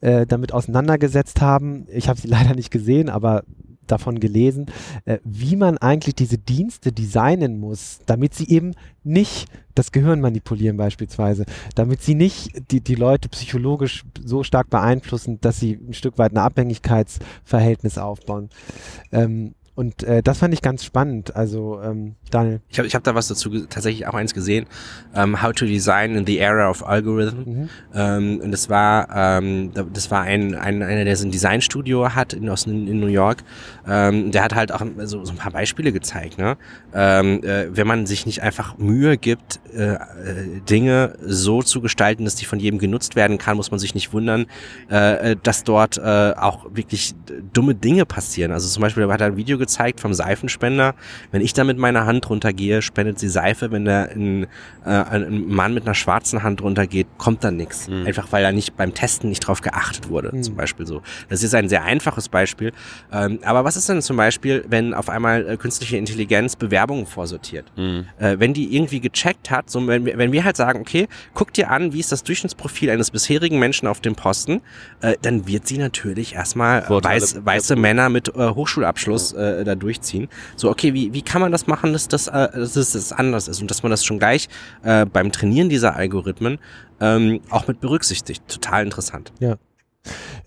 äh, 0.01 0.25
damit 0.25 0.53
auseinandergesetzt 0.53 1.41
haben. 1.41 1.85
Ich 1.89 2.09
habe 2.09 2.19
sie 2.19 2.27
leider 2.29 2.55
nicht 2.55 2.71
gesehen, 2.71 3.09
aber 3.09 3.43
davon 3.91 4.19
gelesen, 4.19 4.67
äh, 5.05 5.19
wie 5.23 5.55
man 5.55 5.77
eigentlich 5.77 6.15
diese 6.15 6.37
Dienste 6.37 6.91
designen 6.91 7.59
muss, 7.59 7.99
damit 8.05 8.33
sie 8.33 8.47
eben 8.49 8.73
nicht 9.03 9.47
das 9.75 9.91
Gehirn 9.91 10.19
manipulieren 10.19 10.77
beispielsweise, 10.77 11.45
damit 11.75 12.01
sie 12.01 12.15
nicht 12.15 12.71
die, 12.71 12.81
die 12.81 12.95
Leute 12.95 13.29
psychologisch 13.29 14.03
so 14.23 14.43
stark 14.43 14.69
beeinflussen, 14.69 15.39
dass 15.41 15.59
sie 15.59 15.73
ein 15.73 15.93
Stück 15.93 16.17
weit 16.17 16.33
ein 16.33 16.37
Abhängigkeitsverhältnis 16.37 17.97
aufbauen. 17.97 18.49
Ähm, 19.11 19.55
und 19.79 20.03
äh, 20.03 20.21
das 20.21 20.39
fand 20.39 20.53
ich 20.53 20.61
ganz 20.61 20.83
spannend. 20.83 21.37
Also 21.37 21.79
ähm, 21.81 22.15
Daniel. 22.31 22.59
Ich 22.67 22.77
habe 22.79 22.87
ich 22.87 22.95
hab 22.95 23.03
da 23.05 23.15
was 23.15 23.29
dazu 23.29 23.49
tatsächlich 23.67 24.05
auch 24.07 24.13
eins 24.13 24.33
gesehen. 24.33 24.65
Ähm, 25.15 25.41
How 25.41 25.53
to 25.53 25.65
Design 25.65 26.15
in 26.15 26.25
the 26.25 26.37
Era 26.37 26.69
of 26.69 26.85
Algorithm. 26.85 27.37
Mhm. 27.45 27.69
Ähm, 27.95 28.41
und 28.43 28.51
das 28.51 28.69
war, 28.69 29.07
ähm, 29.15 29.71
da- 29.73 29.83
das 29.83 30.11
war 30.11 30.23
ein, 30.23 30.53
ein 30.53 30.83
einer, 30.83 31.05
der 31.05 31.15
so 31.15 31.25
ein 31.25 31.31
Designstudio 31.31 32.13
hat 32.13 32.33
in, 32.33 32.49
aus, 32.49 32.65
in 32.65 32.99
New 32.99 33.07
York. 33.07 33.41
Ähm, 33.87 34.31
der 34.33 34.43
hat 34.43 34.53
halt 34.53 34.73
auch 34.73 34.81
so, 35.05 35.23
so 35.23 35.31
ein 35.31 35.37
paar 35.37 35.53
Beispiele 35.53 35.93
gezeigt. 35.93 36.37
Ne? 36.37 36.57
Ähm, 36.93 37.41
äh, 37.45 37.67
wenn 37.73 37.87
man 37.87 38.05
sich 38.05 38.25
nicht 38.25 38.41
einfach 38.43 38.77
Mühe 38.77 39.17
gibt, 39.17 39.61
äh, 39.73 39.93
äh, 39.93 39.97
Dinge 40.69 41.13
so 41.25 41.63
zu 41.63 41.79
gestalten, 41.79 42.25
dass 42.25 42.35
die 42.35 42.43
von 42.45 42.59
jedem 42.59 42.79
genutzt 42.79 43.15
werden 43.15 43.37
kann, 43.37 43.55
muss 43.55 43.71
man 43.71 43.79
sich 43.79 43.95
nicht 43.95 44.11
wundern, 44.11 44.45
äh, 44.91 45.31
äh, 45.31 45.35
dass 45.41 45.63
dort 45.63 45.97
äh, 45.97 46.33
auch 46.35 46.65
wirklich 46.75 47.15
dumme 47.53 47.75
Dinge 47.75 48.05
passieren. 48.05 48.51
Also 48.51 48.67
zum 48.67 48.81
Beispiel, 48.81 49.07
da 49.07 49.13
hat 49.13 49.21
er 49.21 49.27
ein 49.27 49.37
Video 49.37 49.57
gezeigt 49.57 49.68
vom 49.99 50.13
Seifenspender. 50.13 50.95
Wenn 51.31 51.41
ich 51.41 51.53
da 51.53 51.63
mit 51.63 51.77
meiner 51.77 52.05
Hand 52.05 52.29
runtergehe, 52.29 52.81
spendet 52.81 53.19
sie 53.19 53.29
Seife. 53.29 53.71
Wenn 53.71 53.85
da 53.85 54.03
ein, 54.03 54.43
äh, 54.85 54.89
ein 54.89 55.47
Mann 55.47 55.73
mit 55.73 55.85
einer 55.85 55.95
schwarzen 55.95 56.43
Hand 56.43 56.61
runtergeht, 56.61 57.07
kommt 57.17 57.43
da 57.43 57.51
nichts. 57.51 57.87
Mhm. 57.87 58.05
Einfach 58.07 58.31
weil 58.31 58.43
da 58.43 58.51
nicht 58.51 58.75
beim 58.77 58.93
Testen 58.93 59.29
nicht 59.29 59.41
drauf 59.41 59.61
geachtet 59.61 60.09
wurde, 60.09 60.35
Mhm. 60.35 60.43
zum 60.43 60.55
Beispiel 60.55 60.85
so. 60.85 61.01
Das 61.29 61.43
ist 61.43 61.53
ein 61.55 61.69
sehr 61.69 61.83
einfaches 61.83 62.29
Beispiel. 62.29 62.71
Ähm, 63.11 63.39
aber 63.43 63.63
was 63.63 63.77
ist 63.77 63.87
denn 63.89 64.01
zum 64.01 64.17
Beispiel, 64.17 64.65
wenn 64.67 64.93
auf 64.93 65.09
einmal 65.09 65.47
äh, 65.47 65.57
künstliche 65.57 65.97
Intelligenz 65.97 66.55
Bewerbungen 66.55 67.05
vorsortiert? 67.05 67.65
Mhm. 67.77 68.05
äh, 68.19 68.35
wenn 68.39 68.53
die 68.53 68.75
irgendwie 68.75 68.99
gecheckt 68.99 69.49
hat, 69.51 69.69
so 69.69 69.85
wenn 69.87 70.05
wir, 70.05 70.17
wenn 70.17 70.31
wir 70.31 70.43
halt 70.43 70.57
sagen, 70.57 70.79
okay, 70.81 71.07
guck 71.33 71.53
dir 71.53 71.69
an, 71.71 71.93
wie 71.93 71.99
ist 71.99 72.11
das 72.11 72.23
Durchschnittsprofil 72.23 72.89
eines 72.89 73.11
bisherigen 73.11 73.59
Menschen 73.59 73.87
auf 73.87 73.99
dem 74.01 74.15
Posten, 74.15 74.61
äh, 75.01 75.15
dann 75.21 75.47
wird 75.47 75.67
sie 75.67 75.77
natürlich 75.77 76.35
erstmal 76.35 76.87
weiß, 76.89 77.45
weiße 77.45 77.75
Männer 77.75 78.09
mit 78.09 78.29
äh, 78.29 78.49
Hochschulabschluss 78.49 79.33
äh, 79.59 79.63
da 79.63 79.75
durchziehen. 79.75 80.27
So, 80.55 80.69
okay, 80.69 80.93
wie, 80.93 81.13
wie 81.13 81.21
kann 81.21 81.41
man 81.41 81.51
das 81.51 81.67
machen, 81.67 81.93
dass 81.93 82.07
das, 82.07 82.27
äh, 82.27 82.49
dass 82.53 82.73
das 82.73 83.11
anders 83.11 83.47
ist 83.47 83.61
und 83.61 83.69
dass 83.69 83.83
man 83.83 83.89
das 83.89 84.03
schon 84.05 84.19
gleich 84.19 84.47
äh, 84.83 85.05
beim 85.05 85.31
Trainieren 85.31 85.69
dieser 85.69 85.95
Algorithmen 85.95 86.59
ähm, 86.99 87.41
auch 87.49 87.67
mit 87.67 87.79
berücksichtigt. 87.79 88.47
Total 88.47 88.83
interessant. 88.83 89.31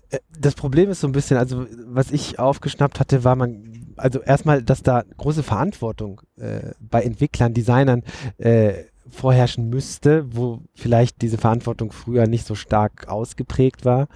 Äh, 0.09 0.19
Das 0.39 0.55
Problem 0.55 0.89
ist 0.89 1.01
so 1.01 1.07
ein 1.07 1.13
bisschen, 1.13 1.37
also 1.37 1.65
was 1.87 2.11
ich 2.11 2.39
aufgeschnappt 2.39 2.99
hatte, 2.99 3.23
war 3.23 3.35
man, 3.35 3.93
also 3.97 4.21
erstmal, 4.21 4.63
dass 4.63 4.83
da 4.83 5.03
große 5.17 5.43
Verantwortung 5.43 6.21
äh, 6.37 6.71
bei 6.79 7.01
Entwicklern, 7.01 7.53
Designern 7.53 8.03
äh, 8.37 8.85
vorherrschen 9.09 9.69
müsste, 9.69 10.25
wo 10.35 10.61
vielleicht 10.73 11.21
diese 11.21 11.37
Verantwortung 11.37 11.91
früher 11.91 12.25
nicht 12.27 12.47
so 12.47 12.55
stark 12.55 13.07
ausgeprägt 13.07 13.85
war. 13.85 14.07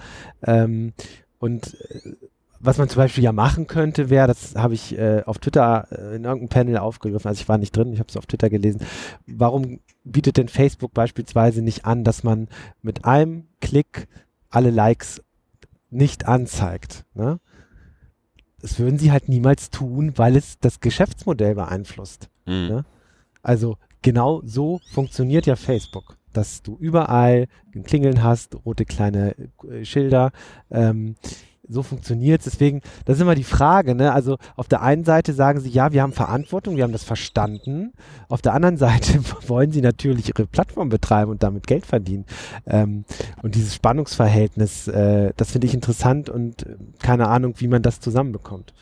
Ähm, 0.43 0.93
und 1.39 1.75
äh, 1.91 2.13
was 2.59 2.77
man 2.77 2.89
zum 2.89 2.97
Beispiel 2.97 3.23
ja 3.23 3.31
machen 3.31 3.67
könnte, 3.67 4.09
wäre, 4.09 4.27
das 4.27 4.55
habe 4.55 4.73
ich 4.73 4.97
äh, 4.97 5.23
auf 5.25 5.39
Twitter 5.39 5.87
äh, 5.91 6.15
in 6.15 6.23
irgendeinem 6.23 6.49
Panel 6.49 6.77
aufgegriffen, 6.77 7.27
also 7.27 7.41
ich 7.41 7.49
war 7.49 7.57
nicht 7.57 7.75
drin, 7.75 7.93
ich 7.93 7.99
habe 7.99 8.09
es 8.09 8.17
auf 8.17 8.25
Twitter 8.25 8.49
gelesen. 8.49 8.81
Warum 9.25 9.79
bietet 10.03 10.37
denn 10.37 10.47
Facebook 10.47 10.93
beispielsweise 10.93 11.61
nicht 11.61 11.85
an, 11.85 12.03
dass 12.03 12.23
man 12.23 12.47
mit 12.81 13.05
einem 13.05 13.47
Klick 13.61 14.07
alle 14.49 14.71
Likes 14.71 15.21
nicht 15.89 16.27
anzeigt? 16.27 17.05
Ne? 17.13 17.39
Das 18.59 18.79
würden 18.79 18.97
sie 18.97 19.11
halt 19.11 19.29
niemals 19.29 19.69
tun, 19.69 20.13
weil 20.17 20.35
es 20.35 20.59
das 20.59 20.79
Geschäftsmodell 20.79 21.55
beeinflusst. 21.55 22.29
Mhm. 22.45 22.67
Ja. 22.69 22.85
Also 23.43 23.77
genau 24.01 24.41
so 24.43 24.79
funktioniert 24.91 25.45
ja 25.45 25.55
Facebook, 25.55 26.17
dass 26.33 26.63
du 26.63 26.77
überall 26.79 27.47
ein 27.75 27.83
Klingeln 27.83 28.23
hast, 28.23 28.55
rote 28.65 28.85
kleine 28.85 29.35
äh, 29.69 29.85
Schilder. 29.85 30.31
Ähm, 30.71 31.15
so 31.69 31.83
funktioniert 31.83 32.41
es. 32.41 32.53
Deswegen, 32.53 32.81
das 33.05 33.17
ist 33.17 33.21
immer 33.21 33.35
die 33.35 33.43
Frage. 33.43 33.95
Ne? 33.95 34.13
Also 34.13 34.37
auf 34.55 34.67
der 34.67 34.81
einen 34.81 35.03
Seite 35.03 35.33
sagen 35.33 35.59
sie, 35.59 35.69
ja, 35.69 35.91
wir 35.91 36.01
haben 36.01 36.13
Verantwortung, 36.13 36.75
wir 36.75 36.83
haben 36.83 36.91
das 36.91 37.03
verstanden. 37.03 37.93
Auf 38.29 38.41
der 38.41 38.53
anderen 38.53 38.77
Seite 38.77 39.19
wollen 39.47 39.71
sie 39.71 39.81
natürlich 39.81 40.29
ihre 40.29 40.45
Plattform 40.45 40.89
betreiben 40.89 41.31
und 41.31 41.43
damit 41.43 41.67
Geld 41.67 41.85
verdienen. 41.85 42.25
Ähm, 42.65 43.05
und 43.41 43.55
dieses 43.55 43.75
Spannungsverhältnis, 43.75 44.87
äh, 44.87 45.33
das 45.37 45.51
finde 45.51 45.67
ich 45.67 45.73
interessant 45.73 46.29
und 46.29 46.63
äh, 46.63 46.75
keine 46.99 47.27
Ahnung, 47.27 47.55
wie 47.57 47.67
man 47.67 47.81
das 47.81 47.99
zusammenbekommt. 47.99 48.73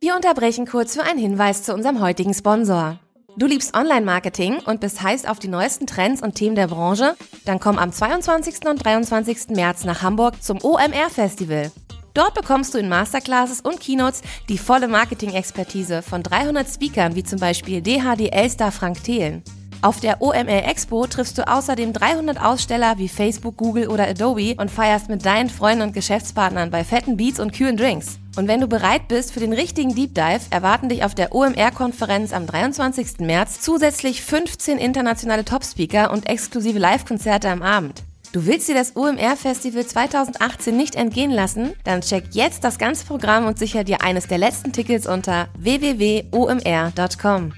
Wir 0.00 0.14
unterbrechen 0.14 0.66
kurz 0.66 0.94
für 0.94 1.02
einen 1.02 1.18
Hinweis 1.18 1.62
zu 1.62 1.72
unserem 1.72 2.00
heutigen 2.00 2.34
Sponsor. 2.34 2.98
Du 3.36 3.46
liebst 3.46 3.76
Online-Marketing 3.76 4.60
und 4.64 4.80
bist 4.80 5.02
heiß 5.02 5.24
auf 5.24 5.40
die 5.40 5.48
neuesten 5.48 5.88
Trends 5.88 6.22
und 6.22 6.36
Themen 6.36 6.54
der 6.54 6.68
Branche? 6.68 7.16
Dann 7.44 7.58
komm 7.58 7.78
am 7.78 7.90
22. 7.90 8.64
und 8.68 8.84
23. 8.84 9.48
März 9.48 9.84
nach 9.84 10.02
Hamburg 10.02 10.40
zum 10.40 10.62
OMR-Festival. 10.62 11.72
Dort 12.14 12.34
bekommst 12.34 12.74
du 12.74 12.78
in 12.78 12.88
Masterclasses 12.88 13.60
und 13.60 13.80
Keynotes 13.80 14.22
die 14.48 14.56
volle 14.56 14.86
Marketing-Expertise 14.86 16.02
von 16.02 16.22
300 16.22 16.68
Speakern 16.68 17.16
wie 17.16 17.24
zum 17.24 17.40
Beispiel 17.40 17.82
DHDL-Star 17.82 18.70
Frank 18.70 19.02
Thelen. 19.02 19.42
Auf 19.82 19.98
der 19.98 20.22
OMR 20.22 20.68
Expo 20.68 21.04
triffst 21.08 21.36
du 21.36 21.48
außerdem 21.48 21.92
300 21.92 22.40
Aussteller 22.40 22.98
wie 22.98 23.08
Facebook, 23.08 23.56
Google 23.56 23.88
oder 23.88 24.06
Adobe 24.06 24.54
und 24.58 24.70
feierst 24.70 25.08
mit 25.08 25.26
deinen 25.26 25.50
Freunden 25.50 25.82
und 25.82 25.92
Geschäftspartnern 25.92 26.70
bei 26.70 26.84
fetten 26.84 27.16
Beats 27.16 27.40
und 27.40 27.52
kühlen 27.52 27.76
Drinks. 27.76 28.20
Und 28.36 28.48
wenn 28.48 28.60
du 28.60 28.66
bereit 28.66 29.06
bist 29.06 29.32
für 29.32 29.40
den 29.40 29.52
richtigen 29.52 29.94
Deep 29.94 30.14
Dive, 30.14 30.40
erwarten 30.50 30.88
dich 30.88 31.04
auf 31.04 31.14
der 31.14 31.32
OMR-Konferenz 31.34 32.32
am 32.32 32.46
23. 32.46 33.20
März 33.20 33.60
zusätzlich 33.60 34.22
15 34.22 34.78
internationale 34.78 35.44
Topspeaker 35.44 36.10
und 36.10 36.28
exklusive 36.28 36.78
Live-Konzerte 36.78 37.48
am 37.48 37.62
Abend. 37.62 38.02
Du 38.32 38.46
willst 38.46 38.68
dir 38.68 38.74
das 38.74 38.96
OMR-Festival 38.96 39.86
2018 39.86 40.76
nicht 40.76 40.96
entgehen 40.96 41.30
lassen? 41.30 41.74
Dann 41.84 42.00
check 42.00 42.24
jetzt 42.32 42.64
das 42.64 42.78
ganze 42.78 43.06
Programm 43.06 43.46
und 43.46 43.60
sicher 43.60 43.84
dir 43.84 44.02
eines 44.02 44.26
der 44.26 44.38
letzten 44.38 44.72
Tickets 44.72 45.06
unter 45.06 45.46
www.omr.com. 45.56 47.52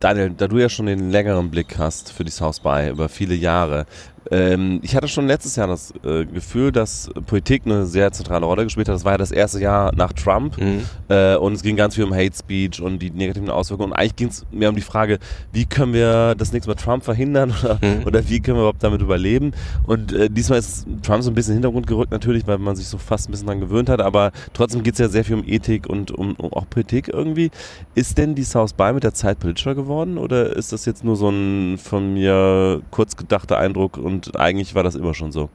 Daniel, 0.00 0.30
da 0.30 0.48
du 0.48 0.58
ja 0.58 0.68
schon 0.68 0.86
den 0.86 1.10
längeren 1.10 1.50
Blick 1.50 1.78
hast 1.78 2.12
für 2.12 2.24
die 2.24 2.30
South 2.30 2.60
by 2.60 2.88
über 2.90 3.08
viele 3.08 3.34
Jahre, 3.34 3.86
ähm, 4.30 4.80
ich 4.82 4.96
hatte 4.96 5.08
schon 5.08 5.26
letztes 5.26 5.56
Jahr 5.56 5.66
das 5.66 5.92
äh, 6.04 6.24
Gefühl, 6.24 6.72
dass 6.72 7.10
Politik 7.26 7.62
eine 7.66 7.86
sehr 7.86 8.12
zentrale 8.12 8.46
Rolle 8.46 8.64
gespielt 8.64 8.88
hat. 8.88 8.94
Das 8.94 9.04
war 9.04 9.12
ja 9.12 9.18
das 9.18 9.30
erste 9.30 9.60
Jahr 9.60 9.94
nach 9.94 10.12
Trump 10.12 10.58
mhm. 10.58 10.84
äh, 11.08 11.36
und 11.36 11.52
es 11.52 11.62
ging 11.62 11.76
ganz 11.76 11.94
viel 11.94 12.04
um 12.04 12.14
Hate 12.14 12.34
Speech 12.34 12.80
und 12.80 13.00
die 13.00 13.10
negativen 13.10 13.50
Auswirkungen. 13.50 13.92
Und 13.92 13.98
eigentlich 13.98 14.16
ging 14.16 14.28
es 14.28 14.46
mehr 14.50 14.70
um 14.70 14.76
die 14.76 14.82
Frage, 14.82 15.18
wie 15.52 15.66
können 15.66 15.92
wir 15.92 16.34
das 16.34 16.52
nächste 16.52 16.70
Mal 16.70 16.76
Trump 16.76 17.04
verhindern 17.04 17.52
oder, 17.62 17.78
mhm. 17.82 18.06
oder 18.06 18.28
wie 18.28 18.40
können 18.40 18.56
wir 18.56 18.62
überhaupt 18.62 18.82
damit 18.82 19.02
überleben. 19.02 19.52
Und 19.86 20.12
äh, 20.12 20.30
diesmal 20.30 20.58
ist 20.58 20.86
Trump 21.02 21.22
so 21.22 21.30
ein 21.30 21.34
bisschen 21.34 21.54
in 21.54 21.60
den 21.60 21.64
Hintergrund 21.64 21.86
gerückt 21.86 22.10
natürlich, 22.10 22.46
weil 22.46 22.58
man 22.58 22.76
sich 22.76 22.86
so 22.86 22.98
fast 22.98 23.28
ein 23.28 23.32
bisschen 23.32 23.46
daran 23.46 23.60
gewöhnt 23.60 23.88
hat. 23.88 24.00
Aber 24.00 24.32
trotzdem 24.52 24.82
geht 24.82 24.94
es 24.94 25.00
ja 25.00 25.08
sehr 25.08 25.24
viel 25.24 25.36
um 25.36 25.44
Ethik 25.46 25.86
und 25.86 26.10
um, 26.10 26.34
um, 26.36 26.52
auch 26.52 26.68
Politik 26.68 27.08
irgendwie. 27.08 27.50
Ist 27.94 28.18
denn 28.18 28.34
die 28.34 28.44
South 28.44 28.72
by 28.72 28.92
mit 28.92 29.04
der 29.04 29.14
Zeit 29.14 29.38
politischer 29.38 29.74
geworden 29.74 30.18
oder 30.18 30.56
ist 30.56 30.72
das 30.72 30.84
jetzt 30.86 31.04
nur 31.04 31.16
so 31.16 31.28
ein 31.28 31.78
von 31.78 32.14
mir 32.14 32.80
kurz 32.90 33.16
gedachter 33.16 33.58
Eindruck 33.58 33.96
und 33.96 34.13
und 34.14 34.38
eigentlich 34.38 34.74
war 34.74 34.82
das 34.82 34.94
immer 34.94 35.14
schon 35.14 35.32
so. 35.32 35.50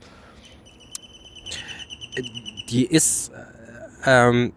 Die 2.70 2.86
ist, 2.86 3.32
ähm, 4.06 4.54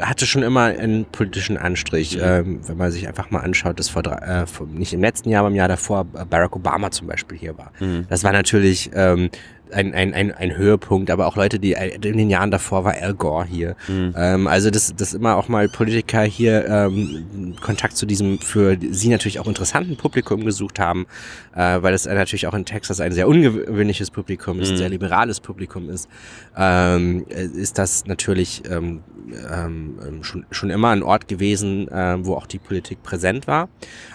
hatte 0.00 0.26
schon 0.26 0.42
immer 0.42 0.64
einen 0.64 1.04
politischen 1.04 1.56
Anstrich. 1.56 2.16
Mhm. 2.16 2.22
Ähm, 2.22 2.60
wenn 2.68 2.76
man 2.76 2.90
sich 2.90 3.06
einfach 3.06 3.30
mal 3.30 3.40
anschaut, 3.40 3.78
dass 3.78 3.88
vor, 3.88 4.02
drei, 4.02 4.16
äh, 4.42 4.46
nicht 4.72 4.92
im 4.92 5.00
letzten 5.00 5.30
Jahr, 5.30 5.40
aber 5.40 5.48
im 5.48 5.54
Jahr 5.54 5.68
davor 5.68 6.04
Barack 6.04 6.56
Obama 6.56 6.90
zum 6.90 7.06
Beispiel 7.06 7.38
hier 7.38 7.56
war. 7.56 7.72
Mhm. 7.80 8.06
Das 8.08 8.24
war 8.24 8.32
natürlich 8.32 8.90
ähm, 8.94 9.30
ein, 9.72 9.94
ein, 9.94 10.14
ein, 10.14 10.32
ein 10.32 10.56
Höhepunkt, 10.56 11.10
aber 11.10 11.26
auch 11.26 11.36
Leute, 11.36 11.58
die 11.58 11.72
in 11.72 12.00
den 12.00 12.30
Jahren 12.30 12.50
davor 12.50 12.84
war 12.84 12.94
Al 12.94 13.14
Gore 13.14 13.46
hier. 13.46 13.76
Mhm. 13.88 14.14
Ähm, 14.16 14.46
also 14.46 14.70
das, 14.70 14.94
das 14.96 15.14
immer 15.14 15.36
auch 15.36 15.48
mal 15.48 15.68
Politiker 15.68 16.22
hier 16.22 16.66
ähm, 16.66 17.56
Kontakt 17.60 17.96
zu 17.96 18.06
diesem 18.06 18.38
für 18.38 18.76
sie 18.90 19.08
natürlich 19.08 19.40
auch 19.40 19.46
interessanten 19.46 19.96
Publikum 19.96 20.44
gesucht 20.44 20.78
haben, 20.78 21.06
äh, 21.54 21.82
weil 21.82 21.94
es 21.94 22.06
natürlich 22.06 22.46
auch 22.46 22.54
in 22.54 22.64
Texas 22.64 23.00
ein 23.00 23.12
sehr 23.12 23.28
ungewöhnliches 23.28 24.10
Publikum 24.10 24.60
ist, 24.60 24.68
mhm. 24.68 24.74
ein 24.74 24.78
sehr 24.78 24.88
liberales 24.88 25.40
Publikum 25.40 25.88
ist, 25.90 26.08
ähm, 26.56 27.24
ist 27.28 27.78
das 27.78 28.06
natürlich 28.06 28.62
ähm, 28.70 29.00
ähm, 29.50 30.22
schon, 30.22 30.46
schon 30.50 30.70
immer 30.70 30.90
ein 30.90 31.02
Ort 31.02 31.28
gewesen, 31.28 31.88
äh, 31.88 32.16
wo 32.24 32.34
auch 32.34 32.46
die 32.46 32.58
Politik 32.58 33.02
präsent 33.02 33.46
war. 33.46 33.68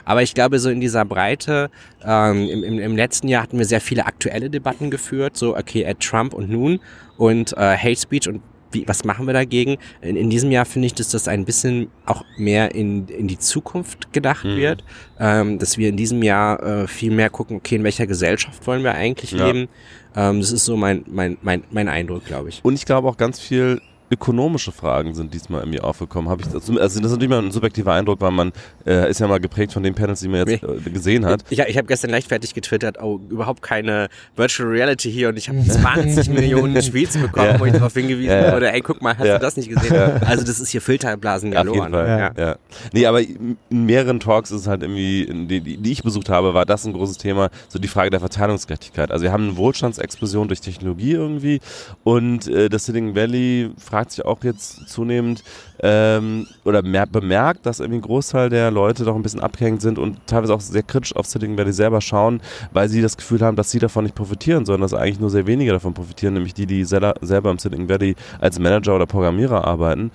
Aber 0.05 0.21
ich 0.21 0.33
glaube, 0.33 0.59
so 0.59 0.69
in 0.69 0.79
dieser 0.79 1.05
Breite, 1.05 1.69
ähm, 2.03 2.47
im, 2.47 2.63
im, 2.63 2.79
im 2.79 2.95
letzten 2.95 3.27
Jahr 3.27 3.43
hatten 3.43 3.57
wir 3.57 3.65
sehr 3.65 3.81
viele 3.81 4.05
aktuelle 4.05 4.49
Debatten 4.49 4.91
geführt, 4.91 5.37
so 5.39 5.55
okay, 5.55 5.85
at 5.85 5.99
Trump 5.99 6.33
und 6.33 6.49
nun 6.49 6.79
und 7.17 7.53
äh, 7.57 7.77
Hate 7.77 7.99
Speech 7.99 8.27
und 8.29 8.41
wie, 8.71 8.87
was 8.87 9.03
machen 9.03 9.25
wir 9.25 9.33
dagegen? 9.33 9.77
In, 10.01 10.15
in 10.15 10.29
diesem 10.29 10.51
Jahr 10.51 10.65
finde 10.65 10.87
ich, 10.87 10.93
dass 10.93 11.09
das 11.09 11.27
ein 11.27 11.45
bisschen 11.45 11.89
auch 12.05 12.23
mehr 12.37 12.75
in, 12.75 13.07
in 13.07 13.27
die 13.27 13.39
Zukunft 13.39 14.13
gedacht 14.13 14.45
mhm. 14.45 14.57
wird, 14.57 14.83
ähm, 15.19 15.59
dass 15.59 15.77
wir 15.77 15.89
in 15.89 15.97
diesem 15.97 16.21
Jahr 16.23 16.61
äh, 16.61 16.87
viel 16.87 17.11
mehr 17.11 17.29
gucken, 17.29 17.57
okay, 17.57 17.75
in 17.75 17.83
welcher 17.83 18.07
Gesellschaft 18.07 18.65
wollen 18.67 18.83
wir 18.83 18.93
eigentlich 18.93 19.31
ja. 19.31 19.47
leben? 19.47 19.69
Ähm, 20.15 20.39
das 20.39 20.51
ist 20.51 20.65
so 20.65 20.77
mein, 20.77 21.03
mein, 21.07 21.37
mein, 21.41 21.63
mein 21.71 21.87
Eindruck, 21.87 22.25
glaube 22.25 22.49
ich. 22.49 22.59
Und 22.63 22.75
ich 22.75 22.85
glaube 22.85 23.07
auch 23.07 23.17
ganz 23.17 23.39
viel 23.39 23.81
ökonomische 24.11 24.71
Fragen 24.71 25.13
sind 25.13 25.33
diesmal 25.33 25.61
irgendwie 25.61 25.81
aufgekommen. 25.81 26.29
Habe 26.29 26.41
ich 26.41 26.53
also 26.53 26.73
das 26.73 26.95
ist 26.95 27.01
natürlich 27.01 27.29
mal 27.29 27.39
ein 27.39 27.51
subjektiver 27.51 27.93
Eindruck, 27.93 28.21
weil 28.21 28.31
man 28.31 28.51
äh, 28.85 29.09
ist 29.09 29.19
ja 29.19 29.27
mal 29.27 29.39
geprägt 29.39 29.73
von 29.73 29.83
den 29.83 29.93
Panels, 29.93 30.21
die 30.21 30.27
man 30.27 30.47
jetzt 30.47 30.63
äh, 30.63 30.89
gesehen 30.89 31.25
hat. 31.25 31.43
Ich, 31.49 31.59
ich 31.59 31.77
habe 31.77 31.87
gestern 31.87 32.11
leichtfertig 32.11 32.53
getwittert, 32.53 33.01
oh, 33.01 33.19
überhaupt 33.29 33.61
keine 33.61 34.09
Virtual 34.35 34.69
Reality 34.69 35.11
hier 35.11 35.29
und 35.29 35.37
ich 35.37 35.49
habe 35.49 35.63
20 35.63 36.29
Millionen 36.33 36.75
Tweets 36.75 37.17
bekommen, 37.17 37.47
ja. 37.47 37.59
wo 37.59 37.65
ich 37.65 37.73
darauf 37.73 37.93
hingewiesen 37.93 38.31
ja. 38.31 38.53
wurde, 38.53 38.71
ey, 38.71 38.81
guck 38.81 39.01
mal, 39.01 39.17
hast 39.17 39.27
ja. 39.27 39.37
du 39.37 39.41
das 39.41 39.57
nicht 39.57 39.69
gesehen? 39.69 39.95
Also 40.25 40.43
das 40.43 40.59
ist 40.59 40.69
hier 40.69 40.81
Filterblasen 40.81 41.51
galore. 41.51 41.79
Auf 41.79 41.85
jeden 41.85 41.93
Fall. 41.93 42.33
Ja. 42.37 42.45
Ja. 42.45 42.55
Nee, 42.93 43.05
aber 43.05 43.21
in 43.21 43.57
mehreren 43.69 44.19
Talks 44.19 44.51
ist 44.51 44.61
es 44.61 44.67
halt 44.67 44.81
irgendwie, 44.81 45.27
die, 45.47 45.77
die 45.77 45.91
ich 45.91 46.03
besucht 46.03 46.29
habe, 46.29 46.53
war 46.53 46.65
das 46.65 46.85
ein 46.85 46.93
großes 46.93 47.17
Thema, 47.17 47.49
so 47.67 47.79
die 47.79 47.87
Frage 47.87 48.09
der 48.09 48.19
Verteilungsgerechtigkeit. 48.19 49.11
Also 49.11 49.23
wir 49.23 49.31
haben 49.31 49.49
eine 49.49 49.57
Wohlstandsexplosion 49.57 50.47
durch 50.47 50.61
Technologie 50.61 51.13
irgendwie 51.13 51.59
und 52.03 52.47
äh, 52.47 52.69
das 52.69 52.85
Silicon 52.85 53.15
Valley 53.15 53.71
fragt 53.77 53.98
fragt 53.99 54.11
sich 54.11 54.23
auch 54.23 54.41
jetzt 54.45 54.87
zunehmend 54.87 55.43
ähm, 55.81 56.47
oder 56.63 56.81
bemerkt, 56.81 57.65
dass 57.65 57.81
irgendwie 57.81 57.99
ein 57.99 58.01
Großteil 58.01 58.49
der 58.49 58.71
Leute 58.71 59.03
doch 59.03 59.13
ein 59.13 59.21
bisschen 59.21 59.41
abgehängt 59.41 59.81
sind 59.81 59.99
und 59.99 60.25
teilweise 60.25 60.53
auch 60.53 60.61
sehr 60.61 60.83
kritisch 60.83 61.13
auf 61.17 61.25
Silicon 61.25 61.57
Valley 61.57 61.73
selber 61.73 61.99
schauen, 61.99 62.39
weil 62.71 62.87
sie 62.87 63.01
das 63.01 63.17
Gefühl 63.17 63.41
haben, 63.41 63.57
dass 63.57 63.71
sie 63.71 63.79
davon 63.79 64.05
nicht 64.05 64.15
profitieren, 64.15 64.65
sondern 64.65 64.83
dass 64.83 64.93
eigentlich 64.93 65.19
nur 65.19 65.29
sehr 65.29 65.47
wenige 65.47 65.73
davon 65.73 65.93
profitieren, 65.93 66.35
nämlich 66.35 66.53
die, 66.53 66.65
die 66.65 66.85
selber 66.85 67.51
im 67.51 67.59
Silicon 67.59 67.89
Valley 67.89 68.15
als 68.39 68.57
Manager 68.57 68.95
oder 68.95 69.05
Programmierer 69.05 69.65
arbeiten. 69.65 70.11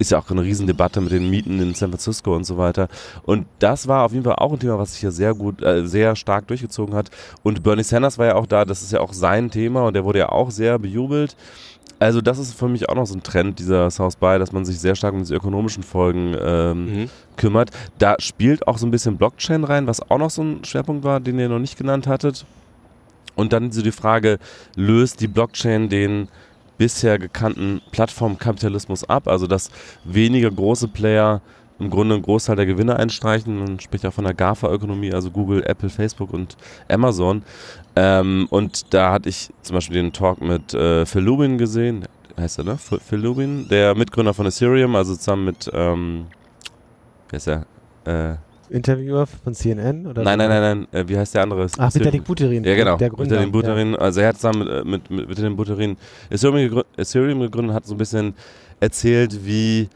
Ist 0.00 0.10
ja 0.10 0.18
auch 0.18 0.28
eine 0.30 0.42
Riesendebatte 0.42 1.00
mit 1.00 1.12
den 1.12 1.30
Mieten 1.30 1.60
in 1.60 1.74
San 1.74 1.90
Francisco 1.90 2.34
und 2.34 2.42
so 2.42 2.58
weiter. 2.58 2.88
Und 3.22 3.46
das 3.60 3.86
war 3.86 4.04
auf 4.04 4.12
jeden 4.12 4.24
Fall 4.24 4.36
auch 4.36 4.52
ein 4.52 4.58
Thema, 4.58 4.80
was 4.80 4.92
sich 4.92 5.00
hier 5.00 5.12
sehr 5.12 5.32
gut, 5.34 5.62
äh, 5.62 5.86
sehr 5.86 6.16
stark 6.16 6.48
durchgezogen 6.48 6.96
hat. 6.96 7.10
Und 7.44 7.62
Bernie 7.62 7.84
Sanders 7.84 8.18
war 8.18 8.26
ja 8.26 8.34
auch 8.34 8.46
da, 8.46 8.64
das 8.64 8.82
ist 8.82 8.90
ja 8.90 8.98
auch 8.98 9.12
sein 9.12 9.52
Thema 9.52 9.86
und 9.86 9.94
der 9.94 10.04
wurde 10.04 10.18
ja 10.18 10.28
auch 10.30 10.50
sehr 10.50 10.76
bejubelt. 10.80 11.36
Also 11.98 12.20
das 12.20 12.38
ist 12.38 12.54
für 12.54 12.68
mich 12.68 12.88
auch 12.88 12.94
noch 12.94 13.06
so 13.06 13.14
ein 13.14 13.22
Trend 13.22 13.58
dieser 13.58 13.90
South 13.90 14.16
by, 14.16 14.38
dass 14.38 14.52
man 14.52 14.64
sich 14.64 14.78
sehr 14.78 14.94
stark 14.94 15.14
um 15.14 15.20
diese 15.20 15.34
ökonomischen 15.34 15.82
Folgen 15.82 16.36
ähm, 16.40 16.84
mhm. 16.84 17.10
kümmert. 17.36 17.70
Da 17.98 18.16
spielt 18.18 18.68
auch 18.68 18.78
so 18.78 18.86
ein 18.86 18.90
bisschen 18.90 19.16
Blockchain 19.16 19.64
rein, 19.64 19.86
was 19.86 20.08
auch 20.10 20.18
noch 20.18 20.30
so 20.30 20.42
ein 20.42 20.64
Schwerpunkt 20.64 21.04
war, 21.04 21.18
den 21.20 21.38
ihr 21.38 21.48
noch 21.48 21.58
nicht 21.58 21.76
genannt 21.76 22.06
hattet. 22.06 22.44
Und 23.34 23.52
dann 23.52 23.72
so 23.72 23.82
die 23.82 23.92
Frage, 23.92 24.38
löst 24.76 25.20
die 25.20 25.28
Blockchain 25.28 25.88
den 25.88 26.28
bisher 26.76 27.18
gekannten 27.18 27.80
Plattformkapitalismus 27.90 29.04
ab? 29.04 29.26
Also 29.28 29.46
dass 29.46 29.70
weniger 30.04 30.50
große 30.50 30.88
Player 30.88 31.40
im 31.78 31.90
Grunde 31.90 32.14
einen 32.14 32.22
Großteil 32.22 32.56
der 32.56 32.66
Gewinne 32.66 32.96
einstreichen. 32.96 33.58
Man 33.58 33.80
spricht 33.80 34.04
ja 34.04 34.10
von 34.10 34.24
der 34.24 34.34
GAFA-Ökonomie, 34.34 35.12
also 35.12 35.30
Google, 35.30 35.62
Apple, 35.64 35.88
Facebook 35.88 36.32
und 36.32 36.56
Amazon. 36.88 37.42
Ähm, 37.96 38.46
und 38.50 38.92
da 38.94 39.12
hatte 39.12 39.28
ich 39.28 39.50
zum 39.62 39.74
Beispiel 39.74 39.96
den 39.96 40.12
Talk 40.12 40.40
mit 40.40 40.74
äh, 40.74 41.06
Phil 41.06 41.22
Lubin 41.22 41.58
gesehen, 41.58 42.06
heißt 42.36 42.58
er, 42.58 42.64
ne? 42.64 42.78
Phil 42.78 43.18
Lubin, 43.18 43.68
der 43.68 43.94
Mitgründer 43.94 44.34
von 44.34 44.46
Ethereum, 44.46 44.94
also 44.96 45.14
zusammen 45.14 45.46
mit, 45.46 45.70
ähm, 45.72 46.26
wer 47.30 47.36
ist 47.36 47.48
er? 47.48 47.66
Äh, 48.04 48.36
Interviewer 48.70 49.26
von 49.26 49.54
CNN? 49.54 50.06
Oder 50.06 50.22
nein, 50.22 50.38
nein, 50.38 50.48
nein, 50.48 50.86
nein, 50.92 51.00
äh, 51.00 51.08
wie 51.08 51.16
heißt 51.16 51.34
der 51.34 51.42
andere? 51.42 51.66
Ach, 51.78 51.94
Vitalik 51.94 52.24
Buterin. 52.24 52.64
Ja, 52.64 52.74
genau. 52.74 52.96
Der 52.96 53.08
Gründer. 53.08 53.36
Vitalik 53.36 53.52
Buterin, 53.52 53.92
ja. 53.92 53.98
also 53.98 54.20
er 54.20 54.28
hat 54.28 54.36
zusammen 54.36 54.66
mit, 54.84 55.10
mit, 55.10 55.10
mit 55.10 55.28
Vitalik 55.28 55.56
Buterin 55.56 55.96
Ethereum 56.28 56.56
gegründet, 56.56 56.86
Ethereum 56.96 57.40
gegründet 57.40 57.70
und 57.70 57.74
hat 57.74 57.86
so 57.86 57.94
ein 57.94 57.98
bisschen 57.98 58.34
erzählt, 58.80 59.44
wie 59.46 59.88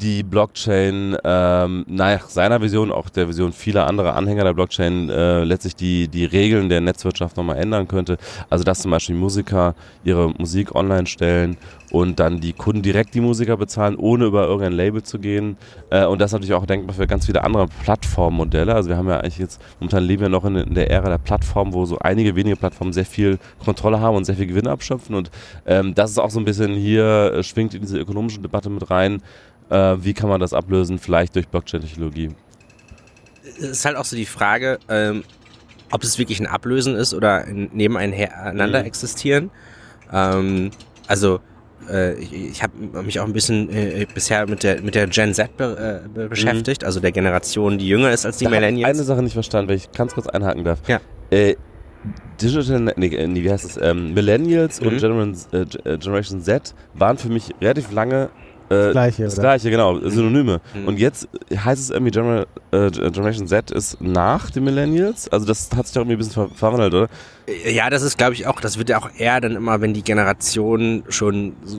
die 0.00 0.22
Blockchain 0.22 1.16
ähm, 1.24 1.84
nach 1.88 2.28
seiner 2.28 2.60
Vision, 2.60 2.90
auch 2.90 3.08
der 3.08 3.28
Vision 3.28 3.52
vieler 3.52 3.86
anderer 3.86 4.16
Anhänger 4.16 4.44
der 4.44 4.54
Blockchain, 4.54 5.08
äh, 5.08 5.44
letztlich 5.44 5.76
die, 5.76 6.08
die 6.08 6.24
Regeln 6.24 6.68
der 6.68 6.80
Netzwirtschaft 6.80 7.36
nochmal 7.36 7.58
ändern 7.58 7.88
könnte. 7.88 8.18
Also 8.50 8.64
dass 8.64 8.80
zum 8.80 8.90
Beispiel 8.90 9.14
Musiker 9.14 9.74
ihre 10.04 10.30
Musik 10.30 10.74
online 10.74 11.06
stellen 11.06 11.56
und 11.94 12.18
dann 12.18 12.40
die 12.40 12.52
Kunden 12.52 12.82
direkt 12.82 13.14
die 13.14 13.20
Musiker 13.20 13.56
bezahlen, 13.56 13.94
ohne 13.94 14.24
über 14.24 14.46
irgendein 14.46 14.72
Label 14.72 15.02
zu 15.04 15.20
gehen. 15.20 15.56
Äh, 15.90 16.06
und 16.06 16.20
das 16.20 16.32
natürlich 16.32 16.54
auch 16.54 16.66
denkbar 16.66 16.96
für 16.96 17.06
ganz 17.06 17.26
viele 17.26 17.44
andere 17.44 17.68
Plattformmodelle. 17.84 18.74
Also 18.74 18.88
wir 18.88 18.96
haben 18.96 19.08
ja 19.08 19.20
eigentlich 19.20 19.38
jetzt, 19.38 19.60
momentan 19.78 20.02
leben 20.02 20.22
wir 20.22 20.28
noch 20.28 20.44
in, 20.44 20.56
in 20.56 20.74
der 20.74 20.90
Ära 20.90 21.08
der 21.08 21.18
Plattform, 21.18 21.72
wo 21.72 21.86
so 21.86 21.98
einige 22.00 22.34
wenige 22.34 22.56
Plattformen 22.56 22.92
sehr 22.92 23.06
viel 23.06 23.38
Kontrolle 23.64 24.00
haben 24.00 24.16
und 24.16 24.24
sehr 24.24 24.34
viel 24.34 24.46
Gewinn 24.46 24.66
abschöpfen. 24.66 25.14
Und 25.14 25.30
ähm, 25.66 25.94
das 25.94 26.10
ist 26.10 26.18
auch 26.18 26.30
so 26.30 26.40
ein 26.40 26.44
bisschen 26.44 26.74
hier, 26.74 27.32
äh, 27.32 27.42
schwingt 27.44 27.74
in 27.74 27.82
diese 27.82 27.98
ökonomische 27.98 28.40
Debatte 28.40 28.70
mit 28.70 28.90
rein. 28.90 29.22
Äh, 29.74 30.04
wie 30.04 30.14
kann 30.14 30.28
man 30.28 30.40
das 30.40 30.52
ablösen? 30.52 30.98
Vielleicht 30.98 31.34
durch 31.34 31.48
Blockchain-Technologie. 31.48 32.30
Es 33.42 33.58
ist 33.58 33.84
halt 33.84 33.96
auch 33.96 34.04
so 34.04 34.14
die 34.16 34.24
Frage, 34.24 34.78
ähm, 34.88 35.24
ob 35.90 36.02
es 36.04 36.18
wirklich 36.18 36.40
ein 36.40 36.46
Ablösen 36.46 36.94
ist 36.94 37.12
oder 37.12 37.44
nebeneinander 37.46 38.80
mhm. 38.80 38.86
existieren. 38.86 39.50
Ähm, 40.12 40.70
also 41.08 41.40
äh, 41.90 42.14
ich, 42.14 42.32
ich 42.32 42.62
habe 42.62 43.02
mich 43.02 43.18
auch 43.18 43.26
ein 43.26 43.32
bisschen 43.32 43.68
äh, 43.70 44.06
bisher 44.12 44.46
mit 44.48 44.62
der 44.62 44.80
mit 44.80 44.94
der 44.94 45.08
Gen 45.08 45.34
Z 45.34 45.56
be, 45.56 46.04
äh, 46.14 46.28
beschäftigt, 46.28 46.82
mhm. 46.82 46.86
also 46.86 47.00
der 47.00 47.12
Generation, 47.12 47.78
die 47.78 47.88
jünger 47.88 48.12
ist 48.12 48.24
als 48.24 48.38
die 48.38 48.44
da 48.44 48.50
Millennials. 48.50 48.92
Ich 48.92 49.00
eine 49.00 49.04
Sache 49.04 49.22
nicht 49.22 49.34
verstanden, 49.34 49.68
wenn 49.68 49.76
ich 49.76 49.90
ganz 49.92 50.14
kurz 50.14 50.28
einhaken 50.28 50.64
darf. 50.64 50.78
Ja. 50.86 51.00
Äh, 51.30 51.56
Digital, 52.40 52.80
nee, 52.96 53.26
nee, 53.26 53.42
wie 53.42 53.50
heißt 53.50 53.64
es? 53.64 53.76
Ähm, 53.80 54.14
Millennials 54.14 54.80
mhm. 54.80 54.88
und 54.88 54.98
Generation, 54.98 55.66
äh, 55.84 55.98
Generation 55.98 56.40
Z 56.42 56.74
waren 56.94 57.18
für 57.18 57.28
mich 57.28 57.54
relativ 57.60 57.90
lange 57.92 58.30
äh, 58.70 58.92
gleiche, 58.92 59.24
das 59.24 59.38
gleiche, 59.38 59.70
genau, 59.70 59.98
Synonyme. 60.00 60.60
Mhm. 60.74 60.88
Und 60.88 60.98
jetzt 60.98 61.28
heißt 61.54 61.80
es 61.80 61.90
irgendwie 61.90 62.12
General, 62.12 62.46
äh, 62.70 62.90
Generation 62.90 63.46
Z 63.46 63.70
ist 63.70 64.00
nach 64.00 64.50
den 64.50 64.64
Millennials. 64.64 65.28
Also 65.28 65.46
das 65.46 65.70
hat 65.76 65.86
sich 65.86 65.94
doch 65.94 66.02
irgendwie 66.02 66.16
ein 66.16 66.18
bisschen 66.18 66.32
ver 66.32 66.48
verwandelt, 66.48 66.94
oder? 66.94 67.08
Ja, 67.70 67.90
das 67.90 68.02
ist, 68.02 68.16
glaube 68.16 68.34
ich, 68.34 68.46
auch, 68.46 68.60
das 68.60 68.78
wird 68.78 68.88
ja 68.88 68.98
auch 68.98 69.10
eher 69.16 69.40
dann 69.40 69.56
immer, 69.56 69.80
wenn 69.80 69.92
die 69.92 70.02
Generation 70.02 71.04
schon 71.08 71.54
so, 71.64 71.78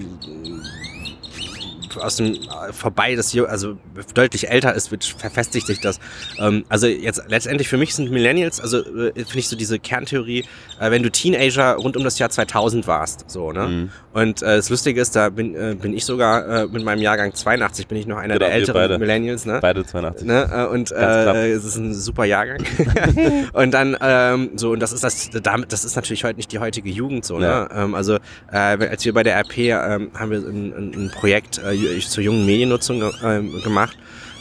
aus 1.98 2.18
dem 2.18 2.34
äh, 2.34 2.74
vorbei, 2.74 3.16
das 3.16 3.36
also 3.38 3.78
deutlich 4.14 4.50
älter 4.50 4.74
ist, 4.74 4.92
wird, 4.92 5.04
verfestigt 5.04 5.68
sich 5.68 5.82
das. 5.82 6.00
Ähm, 6.40 6.66
also 6.70 6.88
jetzt 6.88 7.24
letztendlich 7.28 7.68
für 7.68 7.78
mich 7.78 7.96
sind 7.96 8.12
Millennials, 8.12 8.60
also 8.62 8.80
äh, 8.80 9.12
finde 9.14 9.40
ich 9.40 9.48
so 9.48 9.56
diese 9.56 9.80
Kerntheorie, 9.80 10.46
äh, 10.80 10.92
wenn 10.92 11.04
du 11.04 11.12
Teenager 11.12 11.76
rund 11.76 11.98
um 11.98 12.04
das 12.04 12.20
Jahr 12.20 12.30
2000 12.30 12.88
warst, 12.88 13.30
so 13.30 13.52
ne. 13.52 13.68
Mhm. 13.68 13.90
Und 14.14 14.42
äh, 14.42 14.56
das 14.56 14.70
Lustige 14.70 15.02
ist, 15.02 15.16
da 15.16 15.30
bin, 15.30 15.56
äh, 15.56 15.76
bin 15.76 15.94
ich 15.94 16.06
sogar 16.06 16.64
äh, 16.64 16.68
mit 16.68 16.86
meinem 16.86 17.02
Jahrgang 17.02 17.34
82 17.34 17.88
bin 17.88 17.98
ich 17.98 18.08
noch 18.08 18.18
einer 18.18 18.36
genau, 18.36 18.46
der 18.46 18.54
älteren 18.54 19.00
Millennials, 19.00 19.46
ne? 19.46 19.60
Beide 19.62 19.86
82. 19.86 20.26
Ne? 20.26 20.50
Äh, 20.52 20.66
und 20.74 20.92
äh, 20.92 21.52
es 21.52 21.66
ist 21.66 21.76
ein 21.76 21.94
super 21.94 22.24
Jahrgang. 22.24 22.64
und 23.54 23.72
dann 23.72 23.98
ähm, 24.00 24.52
so 24.56 24.72
und 24.72 24.80
das 24.80 24.94
ist 24.94 25.04
das 25.04 25.30
damit 25.44 25.74
das 25.74 25.84
ist 25.84 25.96
natürlich 25.96 26.24
heute 26.24 26.38
nicht 26.38 26.52
die 26.52 26.60
heutige 26.60 26.90
Jugend 26.90 27.26
so, 27.26 27.40
ne? 27.40 27.46
ja. 27.46 27.64
ne? 27.64 27.70
Ähm, 27.76 27.96
also 27.96 28.16
äh, 28.52 28.58
als 28.58 29.04
wir 29.04 29.14
bei 29.14 29.24
der 29.24 29.38
RP 29.38 29.58
ähm, 29.58 30.12
haben 30.14 30.32
wir 30.32 30.38
ein, 30.38 30.74
ein, 30.74 30.94
ein 30.94 31.12
Projekt 31.12 31.62
äh, 31.64 31.72
zur 32.08 32.24
jungen 32.24 32.46
Mediennutzung 32.46 33.02
äh, 33.02 33.42
gemacht. 33.62 33.98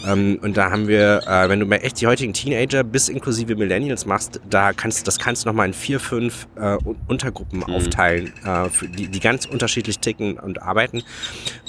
Ähm, 0.07 0.39
und 0.43 0.57
da 0.57 0.71
haben 0.71 0.89
wir, 0.89 1.23
äh, 1.27 1.49
wenn 1.49 1.61
du 1.61 1.67
mal 1.67 1.77
echt 1.77 2.01
die 2.01 2.07
heutigen 2.07 2.33
Teenager 2.33 2.85
bis 2.85 3.09
inklusive 3.09 3.57
Millennials 3.57 4.07
machst, 4.07 4.41
da 4.49 4.73
kannst 4.73 5.07
das 5.07 5.19
kannst 5.19 5.45
du 5.45 5.49
nochmal 5.49 5.67
in 5.67 5.73
vier, 5.73 6.01
fünf 6.01 6.47
äh, 6.57 6.77
Untergruppen 7.09 7.61
mhm. 7.61 7.75
aufteilen, 7.75 8.33
äh, 8.45 8.69
die, 8.97 9.09
die 9.09 9.21
ganz 9.21 9.47
unterschiedlich 9.47 9.99
ticken 9.99 10.39
und 10.39 10.63
arbeiten. 10.63 11.03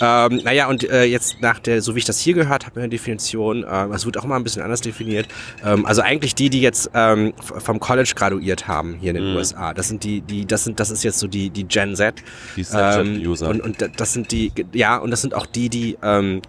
Ähm, 0.01 0.42
naja, 0.44 0.68
und 0.68 0.89
äh, 0.89 1.04
jetzt 1.04 1.42
nach 1.42 1.60
der, 1.60 1.82
so 1.82 1.96
wie 1.96 2.00
ich 2.00 2.06
das 2.06 2.20
hier 2.20 2.34
gehört 2.34 2.65
habe 2.65 2.75
in 2.75 2.82
der 2.82 2.89
Definition, 2.89 3.63
äh, 3.63 3.86
es 3.94 4.06
wird 4.06 4.18
auch 4.18 4.25
immer 4.25 4.36
ein 4.36 4.44
bisschen 4.44 4.62
anders 4.62 4.82
definiert. 4.82 5.27
Ähm, 5.63 5.86
also 5.86 6.01
eigentlich 6.01 6.36
die, 6.36 6.50
die 6.50 6.62
jetzt 6.62 6.89
ähm, 6.94 7.34
vom 7.39 7.80
College 7.80 8.13
graduiert 8.15 8.68
haben 8.68 8.96
hier 9.00 9.12
in 9.12 9.15
den 9.15 9.32
mhm. 9.32 9.38
USA. 9.38 9.74
Das 9.74 9.88
sind 9.88 10.04
die, 10.04 10.22
die, 10.22 10.46
das 10.46 10.63
sind, 10.63 10.80
das 10.80 10.92
ist 10.92 11.04
jetzt 11.04 11.20
so 11.20 11.27
die, 11.27 11.50
die 11.50 11.65
Gen 11.65 11.96
Z. 11.96 12.15
Die 12.56 12.63
Snapchat-User. 12.63 13.50
Ähm, 13.50 13.62
und, 13.62 13.82
und 13.82 14.00
das 14.00 14.13
sind 14.13 14.32
die, 14.32 14.51
ja, 14.74 14.98
und 14.98 15.12
das 15.12 15.22
sind 15.22 15.34
auch 15.34 15.46
die, 15.46 15.70
die 15.70 15.98
ähm, 16.01 16.42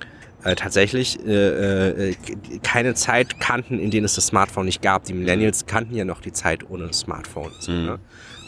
äh, 0.47 0.55
tatsächlich 0.55 1.19
äh, 1.26 2.11
äh, 2.11 2.15
keine 2.62 2.95
Zeit 2.95 3.41
kannten, 3.41 3.81
in 3.81 3.91
denen 3.91 4.05
es 4.05 4.15
das 4.15 4.29
Smartphone 4.29 4.67
nicht 4.67 4.81
gab. 4.81 5.05
Die 5.05 5.12
Millennials 5.12 5.67
kannten 5.67 5.97
ja 5.97 6.05
noch 6.05 6.21
die 6.21 6.33
Zeit 6.33 6.71
ohne 6.71 6.93
Smartphone. 6.93 7.50
So, 7.59 7.73
mhm. 7.73 7.85
ne? 7.85 7.99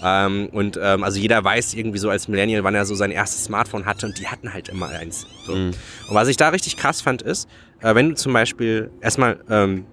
ähm, 0.05 0.49
und 0.53 0.79
ähm, 0.81 1.03
also 1.03 1.19
jeder 1.19 1.43
weiß 1.43 1.75
irgendwie 1.75 1.99
so 1.99 2.09
als 2.09 2.29
Millennial, 2.29 2.63
wann 2.63 2.77
er 2.77 2.85
so 2.85 2.95
sein 2.95 3.11
erstes 3.11 3.45
Smartphone 3.45 3.85
hatte 3.85 4.07
und 4.07 4.17
die 4.19 4.29
hatten 4.29 4.53
halt 4.53 4.69
immer 4.69 4.89
eins. 4.91 5.27
So. 5.45 5.57
Mhm. 5.57 5.73
Und 6.09 6.15
was 6.15 6.29
ich 6.29 6.37
da 6.37 6.51
richtig 6.51 6.77
krass 6.77 7.01
fand 7.01 7.23
ist, 7.23 7.49
äh, 7.81 7.95
wenn 7.97 8.11
du 8.11 8.15
zum 8.15 8.33
Beispiel 8.33 8.93
erstmal 9.01 9.41
ähm, 9.51 9.85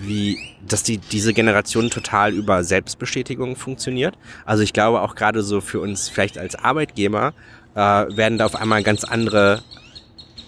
wie 0.00 0.36
dass 0.66 0.82
die 0.82 0.98
diese 0.98 1.32
Generation 1.32 1.90
total 1.90 2.34
über 2.34 2.64
Selbstbestätigung 2.64 3.56
funktioniert. 3.56 4.18
Also 4.44 4.62
ich 4.62 4.72
glaube 4.72 5.00
auch 5.00 5.14
gerade 5.14 5.42
so 5.42 5.60
für 5.60 5.80
uns 5.80 6.08
vielleicht 6.08 6.38
als 6.38 6.56
Arbeitgeber 6.56 7.32
äh, 7.74 7.78
werden 7.78 8.36
da 8.36 8.46
auf 8.46 8.56
einmal 8.56 8.82
ganz 8.82 9.04
andere 9.04 9.62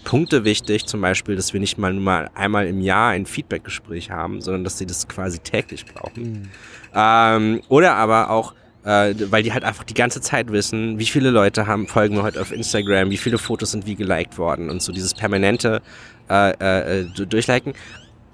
Punkte 0.04 0.44
wichtig, 0.44 0.86
zum 0.86 1.00
Beispiel, 1.00 1.36
dass 1.36 1.52
wir 1.52 1.60
nicht 1.60 1.78
mal 1.78 1.92
nur 1.92 2.02
mal 2.02 2.30
einmal 2.34 2.66
im 2.66 2.80
Jahr 2.80 3.10
ein 3.10 3.26
Feedbackgespräch 3.26 4.10
haben, 4.10 4.40
sondern 4.40 4.64
dass 4.64 4.78
sie 4.78 4.86
das 4.86 5.08
quasi 5.08 5.38
täglich 5.38 5.84
brauchen. 5.86 6.22
Mhm. 6.22 6.48
Ähm, 6.94 7.60
oder 7.68 7.94
aber 7.96 8.30
auch, 8.30 8.54
äh, 8.84 9.14
weil 9.30 9.42
die 9.42 9.52
halt 9.52 9.64
einfach 9.64 9.84
die 9.84 9.94
ganze 9.94 10.20
Zeit 10.20 10.50
wissen, 10.50 10.98
wie 10.98 11.06
viele 11.06 11.30
Leute 11.30 11.66
haben, 11.66 11.86
folgen 11.86 12.16
mir 12.16 12.22
heute 12.22 12.40
auf 12.40 12.52
Instagram, 12.52 13.10
wie 13.10 13.18
viele 13.18 13.38
Fotos 13.38 13.72
sind 13.72 13.86
wie 13.86 13.94
geliked 13.94 14.38
worden 14.38 14.70
und 14.70 14.82
so 14.82 14.92
dieses 14.92 15.14
permanente 15.14 15.82
äh, 16.28 17.00
äh, 17.00 17.04
Durchliken. 17.04 17.74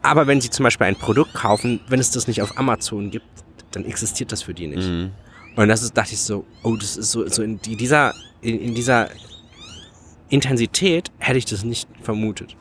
Aber 0.02 0.26
wenn 0.26 0.40
sie 0.40 0.50
zum 0.50 0.62
Beispiel 0.62 0.87
ein 0.87 0.96
Produkt 0.96 1.35
kaufen, 1.35 1.81
wenn 1.88 1.98
es 1.98 2.12
das 2.12 2.29
nicht 2.29 2.42
auf 2.42 2.57
Amazon 2.59 3.11
gibt, 3.11 3.26
dann 3.72 3.85
existiert 3.85 4.31
das 4.31 4.42
für 4.42 4.55
die 4.55 4.68
nicht. 4.68 4.88
Mhm. 4.88 5.11
Und 5.57 5.68
das 5.68 5.83
ist, 5.83 5.96
dachte 5.96 6.12
ich 6.12 6.20
so, 6.20 6.44
oh, 6.62 6.76
das 6.76 6.96
ist 6.96 7.11
so, 7.11 7.26
so 7.26 7.42
in 7.42 7.59
dieser, 7.61 8.14
in, 8.40 8.61
in 8.61 8.74
dieser 8.74 9.09
Intensität 10.28 11.10
hätte 11.18 11.38
ich 11.38 11.44
das 11.44 11.64
nicht 11.64 11.88
vermutet. 12.02 12.56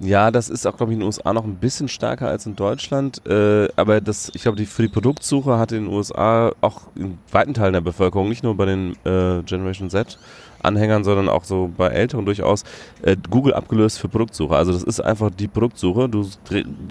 Ja, 0.00 0.30
das 0.30 0.48
ist 0.48 0.64
auch, 0.64 0.76
glaube 0.76 0.92
ich, 0.92 0.94
in 0.94 1.00
den 1.00 1.06
USA 1.06 1.32
noch 1.32 1.44
ein 1.44 1.56
bisschen 1.56 1.88
stärker 1.88 2.28
als 2.28 2.46
in 2.46 2.54
Deutschland. 2.54 3.20
Äh, 3.26 3.68
aber 3.74 4.00
das, 4.00 4.30
ich 4.32 4.42
glaube, 4.42 4.56
die, 4.56 4.66
für 4.66 4.82
die 4.82 4.88
Produktsuche 4.88 5.58
hat 5.58 5.72
in 5.72 5.84
den 5.84 5.92
USA 5.92 6.52
auch 6.60 6.82
in 6.94 7.18
weiten 7.32 7.52
Teilen 7.52 7.72
der 7.72 7.80
Bevölkerung, 7.80 8.28
nicht 8.28 8.44
nur 8.44 8.56
bei 8.56 8.66
den 8.66 8.92
äh, 9.04 9.42
Generation 9.42 9.90
Z 9.90 10.18
Anhängern, 10.60 11.04
sondern 11.04 11.28
auch 11.28 11.44
so 11.44 11.70
bei 11.76 11.88
Älteren 11.88 12.24
durchaus, 12.24 12.64
äh, 13.02 13.16
Google 13.28 13.54
abgelöst 13.54 13.98
für 13.98 14.08
Produktsuche. 14.08 14.56
Also 14.56 14.72
das 14.72 14.82
ist 14.82 15.00
einfach 15.00 15.30
die 15.30 15.48
Produktsuche. 15.48 16.08
Du 16.08 16.28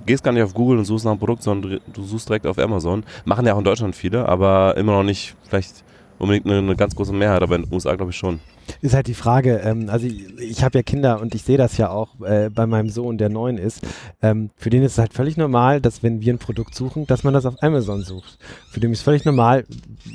gehst 0.06 0.24
gar 0.24 0.32
nicht 0.32 0.44
auf 0.44 0.54
Google 0.54 0.78
und 0.78 0.86
suchst 0.86 1.06
nach 1.06 1.12
einem 1.12 1.20
Produkt, 1.20 1.44
sondern 1.44 1.80
du 1.94 2.04
suchst 2.04 2.30
direkt 2.30 2.48
auf 2.48 2.58
Amazon. 2.58 3.04
Machen 3.26 3.46
ja 3.46 3.54
auch 3.54 3.60
in 3.60 3.66
Deutschland 3.66 3.96
viele, 3.96 4.28
aber 4.28 4.76
immer 4.78 4.94
noch 4.94 5.04
nicht 5.04 5.36
vielleicht 5.48 5.84
unbedingt 6.18 6.46
eine, 6.46 6.58
eine 6.60 6.76
ganz 6.76 6.96
große 6.96 7.14
Mehrheit, 7.14 7.42
aber 7.42 7.56
in 7.56 7.64
den 7.64 7.74
USA 7.74 7.96
glaube 7.96 8.12
ich 8.12 8.18
schon. 8.18 8.40
Ist 8.82 8.94
halt 8.94 9.08
die 9.08 9.14
Frage, 9.14 9.58
ähm, 9.64 9.90
also 9.90 10.08
ich, 10.08 10.40
ich 10.40 10.64
habe 10.64 10.78
ja 10.78 10.84
Kinder 10.84 11.22
und 11.22 11.36
ich 11.36 11.44
sehe 11.44 11.58
das 11.58 11.78
ja 11.78 11.90
auch 11.90 12.20
äh, 12.22 12.50
bei 12.50 12.66
meinem 12.66 12.90
Sohn, 12.90 13.18
der 13.18 13.30
neun 13.30 13.58
ist. 13.58 13.86
Ähm, 14.22 14.50
für 14.56 14.70
den 14.70 14.84
ist 14.84 14.94
es 14.94 14.98
halt 14.98 15.14
völlig 15.14 15.38
normal, 15.38 15.82
dass 15.82 16.04
wenn 16.04 16.22
wir 16.22 16.34
ein 16.34 16.40
Produkt 16.40 16.76
suchen, 16.76 17.08
dass 17.08 17.24
man 17.24 17.34
das 17.34 17.46
auf 17.46 17.62
Amazon 17.62 18.04
sucht. 18.04 18.38
Für 18.72 18.80
den 18.80 18.92
ist 18.92 19.00
es 19.00 19.04
völlig 19.04 19.26
normal, 19.26 19.66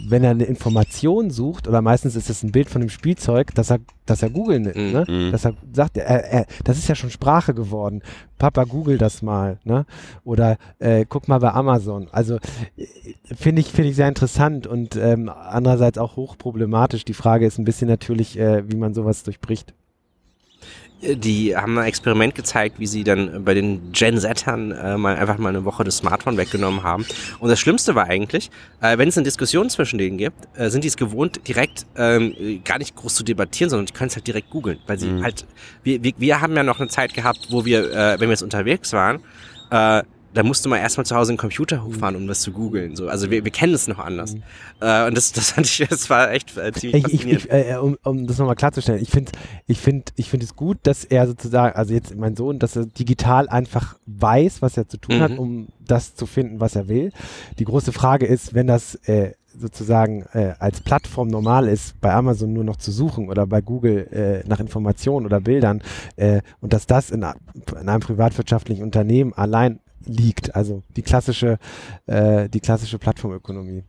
wenn 0.09 0.25
er 0.25 0.31
eine 0.31 0.45
Information 0.45 1.31
sucht, 1.31 1.69
oder 1.69 1.83
meistens 1.83 2.17
ist 2.17 2.31
es 2.31 2.43
ein 2.43 2.53
Bild 2.53 2.71
von 2.71 2.83
einem 2.83 2.91
Spielzeug, 2.91 3.55
dass 3.55 3.71
er, 3.71 3.81
dass 4.07 4.23
er 4.23 4.31
Google 4.31 4.61
nimmt, 4.61 4.77
mm, 4.77 4.93
ne? 4.93 5.05
Mm. 5.09 5.33
Dass 5.33 5.45
er 5.45 5.55
sagt, 5.73 5.97
er, 5.97 6.07
er, 6.07 6.47
das 6.65 6.79
ist 6.79 6.89
ja 6.89 6.95
schon 6.95 7.11
Sprache 7.11 7.55
geworden. 7.55 8.03
Papa, 8.39 8.65
google 8.65 8.99
das 8.99 9.23
mal, 9.23 9.59
ne? 9.65 9.87
Oder 10.25 10.57
äh, 10.79 11.05
guck 11.09 11.29
mal 11.29 11.39
bei 11.39 11.53
Amazon. 11.53 12.09
Also 12.11 12.37
äh, 12.77 12.87
finde 13.25 13.61
ich, 13.61 13.71
finde 13.71 13.91
ich 13.91 13.97
sehr 13.97 14.09
interessant 14.09 14.67
und 14.67 14.97
ähm, 14.97 15.29
andererseits 15.29 15.99
auch 15.99 16.17
hochproblematisch. 16.17 17.05
Die 17.05 17.15
Frage 17.15 17.47
ist 17.47 17.59
ein 17.59 17.65
bisschen 17.65 17.89
natürlich, 17.89 18.39
äh, 18.39 18.69
wie 18.71 18.77
man 18.77 18.95
sowas 18.95 19.23
durchbricht. 19.23 19.75
Die 21.03 21.57
haben 21.57 21.79
ein 21.79 21.87
Experiment 21.87 22.35
gezeigt, 22.35 22.79
wie 22.79 22.87
sie 22.87 23.03
dann 23.03 23.45
bei 23.45 23.55
den 23.55 23.91
Gen 23.93 24.19
Zern 24.19 24.71
äh, 24.71 24.97
mal 24.97 25.17
einfach 25.17 25.37
mal 25.39 25.49
eine 25.49 25.65
Woche 25.65 25.83
das 25.83 25.97
Smartphone 25.97 26.37
weggenommen 26.37 26.85
haben. 26.85 27.05
Und 27.41 27.49
das 27.49 27.59
Schlimmste 27.59 27.95
war 27.95 28.07
eigentlich, 28.07 28.51
äh, 28.81 28.97
wenn 28.99 29.09
es 29.09 29.17
eine 29.17 29.25
Diskussion 29.25 29.69
zwischen 29.69 29.99
denen 29.99 30.17
gibt, 30.17 30.37
äh, 30.57 30.71
sind 30.71 30.85
die 30.85 30.89
es 30.89 30.97
gewohnt, 30.97 31.49
direkt 31.49 31.87
ähm, 31.97 32.63
gar 32.65 32.79
nicht 32.79 32.95
groß 32.95 33.17
zu 33.17 33.25
debattieren, 33.25 33.71
sondern 33.71 33.87
die 33.87 33.93
können 33.93 34.09
es 34.09 34.15
halt 34.15 34.27
direkt 34.27 34.51
googeln. 34.51 34.79
Weil 34.87 34.99
sie 34.99 35.09
mhm. 35.09 35.25
halt, 35.25 35.45
wir, 35.83 36.05
wir, 36.05 36.13
wir 36.19 36.41
haben 36.41 36.55
ja 36.55 36.63
noch 36.63 36.79
eine 36.79 36.89
Zeit 36.89 37.15
gehabt, 37.15 37.49
wo 37.51 37.65
wir, 37.65 37.91
äh, 37.91 38.21
wenn 38.21 38.29
wir 38.29 38.31
jetzt 38.31 38.43
unterwegs 38.43 38.93
waren, 38.93 39.21
äh, 39.71 40.03
da 40.35 40.43
musste 40.43 40.69
man 40.69 40.81
erstmal 40.81 41.07
zu 41.07 41.15
Hause 41.15 41.33
einen 41.33 41.39
Computer 41.39 41.85
hochfahren, 41.85 42.17
um 42.17 42.27
das 42.27 42.41
zu 42.41 42.53
googeln. 42.53 42.97
So, 42.97 43.09
also 43.09 43.31
wir, 43.31 43.45
wir 43.45 43.51
kennen 43.51 43.75
es 43.75 43.89
noch 43.89 43.99
anders. 43.99 44.35
Mhm. 44.35 44.43
Äh, 44.81 45.07
und 45.07 45.17
das, 45.17 45.33
das 45.33 45.51
fand 45.53 45.67
ich, 45.67 45.87
das 45.89 46.09
war 46.11 46.31
echt 46.31 46.57
äh, 46.57 46.73
ziemlich 46.73 47.05
ich. 47.05 47.27
Ich, 47.27 47.45
ich, 47.45 47.51
äh, 47.51 47.77
um, 47.81 47.97
um 48.03 48.27
das 48.27 48.39
nochmal 48.39 48.57
klarzustellen, 48.57 49.03
ich 49.03 49.11
finde 49.11 49.33
ich 49.67 49.79
finde, 49.79 50.05
ich 50.17 50.29
finde 50.31 50.45
es 50.45 50.57
gut, 50.57 50.79
dass 50.85 51.05
er 51.05 51.27
sozusagen, 51.27 51.77
also 51.77 51.95
jetzt 51.95 52.15
mein 52.17 52.37
Sohn, 52.37 52.59
dass 52.59 52.77
er 52.77 52.87
digital 52.87 53.49
einfach 53.49 53.97
weiß, 54.07 54.63
was 54.63 54.77
er 54.77 54.89
zu 54.89 54.97
tun 54.97 55.19
mhm. 55.19 55.21
hat, 55.21 55.39
um 55.39 55.69
das 55.81 56.15
zu 56.15 56.27
finden, 56.27 56.61
was 56.61 56.77
er 56.77 56.89
will. 56.89 57.13
Die 57.59 57.65
große 57.65 57.93
Frage 57.93 58.27
ist, 58.27 58.55
wenn 58.55 58.67
das 58.67 58.95
äh, 59.07 59.33
sozusagen 59.59 60.25
äh, 60.33 60.55
als 60.59 60.81
Plattform 60.81 61.29
normal 61.29 61.69
ist, 61.69 62.01
bei 62.01 62.13
Amazon 62.13 62.53
nur 62.53 62.65
noch 62.65 62.77
zu 62.77 62.91
suchen 62.91 63.29
oder 63.29 63.47
bei 63.47 63.61
Google 63.61 64.07
äh, 64.13 64.49
nach 64.49 64.61
Informationen 64.61 65.27
oder 65.27 65.41
Bildern 65.41 65.83
äh, 66.17 66.41
und 66.61 66.73
dass 66.73 66.87
das 66.87 67.11
in, 67.11 67.23
in, 67.23 67.89
einem 67.89 68.01
privatwirtschaftlichen 68.01 68.83
Unternehmen 68.83 69.33
allein 69.35 69.81
liegt, 70.07 70.55
also 70.55 70.83
die 70.97 71.03
klassische, 71.03 71.59
äh, 72.07 72.49
die 72.49 72.61
klassische 72.61 72.99
Plattformökonomie 72.99 73.85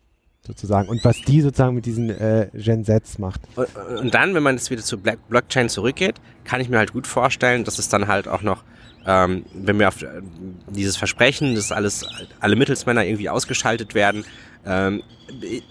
sozusagen 0.46 0.90
und 0.90 1.04
was 1.06 1.22
die 1.22 1.42
sozusagen 1.42 1.76
mit 1.76 1.86
diesen 1.86 2.10
äh, 2.10 2.50
Gen 2.54 2.84
Zs 2.84 3.18
macht. 3.18 3.42
Und, 3.56 4.14
dann, 4.14 4.34
wenn 4.34 4.44
man 4.44 4.56
jetzt 4.56 4.70
wieder 4.72 4.84
zu 4.84 4.98
Blockchain 5.00 5.70
zurückgeht, 5.70 6.16
kann 6.44 6.60
ich 6.60 6.70
mir 6.70 6.78
halt 6.78 6.92
gut 6.92 7.08
vorstellen, 7.08 7.64
dass 7.64 7.80
es 7.80 7.88
dann 7.88 8.08
halt 8.08 8.28
auch 8.28 8.42
noch 8.42 8.64
ähm, 9.06 9.46
wenn 9.54 9.80
wir 9.80 9.88
auf 9.88 10.02
äh, 10.02 10.22
dieses 10.70 10.98
Versprechen, 10.98 11.56
dass 11.56 11.72
alles, 11.72 12.06
alle 12.40 12.56
Mittelsmänner 12.56 13.04
irgendwie 13.04 13.30
ausgeschaltet 13.30 13.96
werden, 13.96 14.24
ähm, 14.66 15.04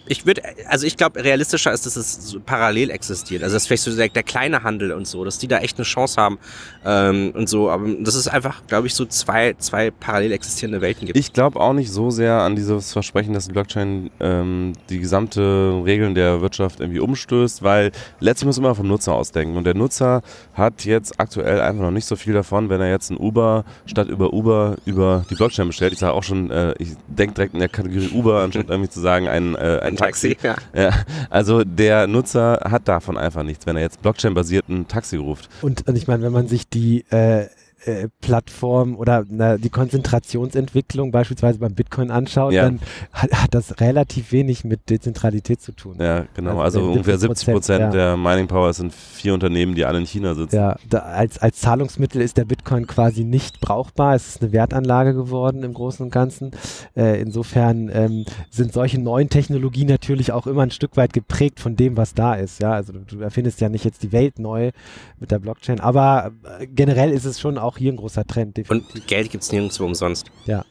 ich 0.06 0.26
würde, 0.26 0.42
also 0.68 0.86
ich 0.86 0.96
glaube, 0.96 1.22
realistischer 1.22 1.72
ist, 1.72 1.86
dass 1.86 1.96
es 1.96 2.36
parallel 2.46 2.90
existiert. 2.90 3.42
Also 3.42 3.56
dass 3.56 3.66
vielleicht 3.66 3.82
so 3.82 3.94
der, 3.94 4.08
der, 4.08 4.22
kleine 4.22 4.62
Handel 4.62 4.92
und 4.92 5.06
so, 5.06 5.24
dass 5.24 5.38
die 5.38 5.48
da 5.48 5.58
echt 5.58 5.78
eine 5.78 5.84
Chance 5.84 6.20
haben 6.20 6.38
ähm, 6.84 7.32
und 7.34 7.48
so. 7.48 7.70
Aber 7.70 7.86
das 8.00 8.14
ist 8.14 8.28
einfach, 8.28 8.66
glaube 8.66 8.86
ich, 8.86 8.94
so 8.94 9.04
zwei, 9.04 9.54
zwei 9.58 9.90
parallel 9.90 10.32
existierende 10.32 10.80
Welten 10.80 11.06
gibt. 11.06 11.18
Ich 11.18 11.32
glaube 11.32 11.60
auch 11.60 11.72
nicht 11.72 11.90
so 11.90 12.10
sehr 12.10 12.40
an 12.40 12.56
dieses 12.56 12.92
Versprechen, 12.92 13.34
dass 13.34 13.46
die 13.46 13.52
Blockchain 13.52 14.10
ähm, 14.20 14.72
die 14.88 14.98
gesamte 14.98 15.82
Regeln 15.84 16.14
der 16.14 16.40
Wirtschaft 16.40 16.80
irgendwie 16.80 17.00
umstößt, 17.00 17.62
weil 17.62 17.92
letztlich 18.20 18.46
muss 18.46 18.58
man 18.58 18.66
immer 18.66 18.74
vom 18.74 18.88
Nutzer 18.88 19.14
ausdenken. 19.14 19.56
Und 19.56 19.64
der 19.64 19.74
Nutzer 19.74 20.22
hat 20.54 20.84
jetzt 20.84 21.20
aktuell 21.20 21.60
einfach 21.60 21.82
noch 21.82 21.90
nicht 21.90 22.06
so 22.06 22.16
viel 22.16 22.32
davon, 22.32 22.68
wenn 22.68 22.80
er 22.80 22.90
jetzt 22.90 23.10
ein 23.10 23.18
Uber 23.18 23.64
statt 23.86 24.08
über 24.08 24.32
Uber 24.32 24.76
über 24.84 25.24
die 25.30 25.34
Blockchain 25.34 25.66
bestellt. 25.66 25.92
Ich 25.92 25.98
sage 25.98 26.14
auch 26.14 26.22
schon, 26.22 26.50
äh, 26.50 26.74
ich 26.78 26.90
denke 27.06 27.34
direkt 27.34 27.54
in 27.54 27.60
der 27.60 27.68
Kategorie 27.68 28.10
Uber, 28.12 28.40
anstatt 28.42 28.66
irgendwie 28.68 28.90
zu 28.90 29.00
sagen, 29.00 29.28
ein 29.28 29.41
ein, 29.50 29.54
äh, 29.56 29.80
ein, 29.82 29.96
Taxi. 29.96 30.36
Taxi 30.36 30.58
ja. 30.74 30.82
ja. 30.84 30.90
Also 31.30 31.64
der 31.64 32.06
Nutzer 32.06 32.60
hat 32.64 32.88
davon 32.88 33.18
einfach 33.18 33.42
nichts, 33.42 33.66
wenn 33.66 33.76
er 33.76 33.82
jetzt 33.82 34.02
Blockchain-basierten 34.02 34.88
Taxi 34.88 35.16
ruft. 35.16 35.48
Und, 35.62 35.86
und 35.86 35.96
ich 35.96 36.06
meine, 36.06 36.22
wenn 36.22 36.32
man 36.32 36.48
sich 36.48 36.68
die 36.68 37.04
äh, 37.10 37.46
äh, 37.84 38.08
Plattform 38.20 38.96
oder 38.96 39.24
na, 39.28 39.56
die 39.56 39.68
Konzentrationsentwicklung 39.68 41.10
beispielsweise 41.10 41.58
beim 41.58 41.74
Bitcoin 41.74 42.10
anschaut, 42.10 42.52
ja. 42.52 42.62
dann 42.62 42.80
hat, 43.12 43.32
hat, 43.32 43.54
das 43.54 43.80
relativ 43.80 44.32
wenig 44.32 44.64
mit 44.64 44.88
Dezentralität 44.88 45.60
zu 45.60 45.72
tun. 45.72 45.96
Ja, 45.98 46.26
genau. 46.34 46.60
Also, 46.60 46.80
also 46.80 46.92
ungefähr 46.92 47.18
70 47.18 47.48
Prozent 47.52 47.80
ja. 47.80 47.90
der 47.90 48.16
Mining 48.16 48.46
Power 48.46 48.72
sind 48.72 48.94
vier 48.94 49.34
Unternehmen, 49.34 49.74
die 49.74 49.84
alle 49.84 49.98
in 49.98 50.06
China 50.06 50.34
sitzen. 50.34 50.54
Ja, 50.54 50.76
da, 50.88 51.00
als, 51.00 51.38
als 51.38 51.60
Zahlungsmittel 51.60 52.20
ist 52.20 52.36
der 52.36 52.44
Bitcoin 52.44 52.86
quasi 52.86 53.24
nicht 53.24 53.60
brauchbar. 53.60 54.14
Es 54.14 54.28
ist 54.28 54.42
eine 54.42 54.52
Wertanlage 54.52 55.14
geworden 55.14 55.62
im 55.62 55.74
Großen 55.74 56.04
und 56.04 56.12
Ganzen. 56.12 56.52
Äh, 56.96 57.20
insofern 57.20 57.90
ähm, 57.92 58.24
sind 58.50 58.72
solche 58.72 59.00
neuen 59.00 59.28
Technologien 59.28 59.88
natürlich 59.88 60.32
auch 60.32 60.46
immer 60.46 60.62
ein 60.62 60.70
Stück 60.70 60.96
weit 60.96 61.12
geprägt 61.12 61.60
von 61.60 61.76
dem, 61.76 61.96
was 61.96 62.14
da 62.14 62.34
ist. 62.34 62.60
Ja, 62.60 62.72
also 62.72 62.92
du, 62.92 63.00
du 63.00 63.20
erfindest 63.20 63.60
ja 63.60 63.68
nicht 63.68 63.84
jetzt 63.84 64.02
die 64.02 64.12
Welt 64.12 64.38
neu 64.38 64.70
mit 65.18 65.30
der 65.30 65.38
Blockchain, 65.38 65.80
aber 65.80 66.32
äh, 66.60 66.66
generell 66.66 67.10
ist 67.10 67.24
es 67.24 67.40
schon 67.40 67.58
auch 67.58 67.71
auch 67.72 67.78
hier 67.78 67.92
ein 67.92 67.96
großer 67.96 68.26
Trend. 68.26 68.56
Definitiv. 68.56 68.94
Und 68.94 69.06
Geld 69.06 69.30
gibt 69.30 69.44
es 69.44 69.52
nirgendwo 69.52 69.84
umsonst. 69.84 70.30
Ja. 70.46 70.64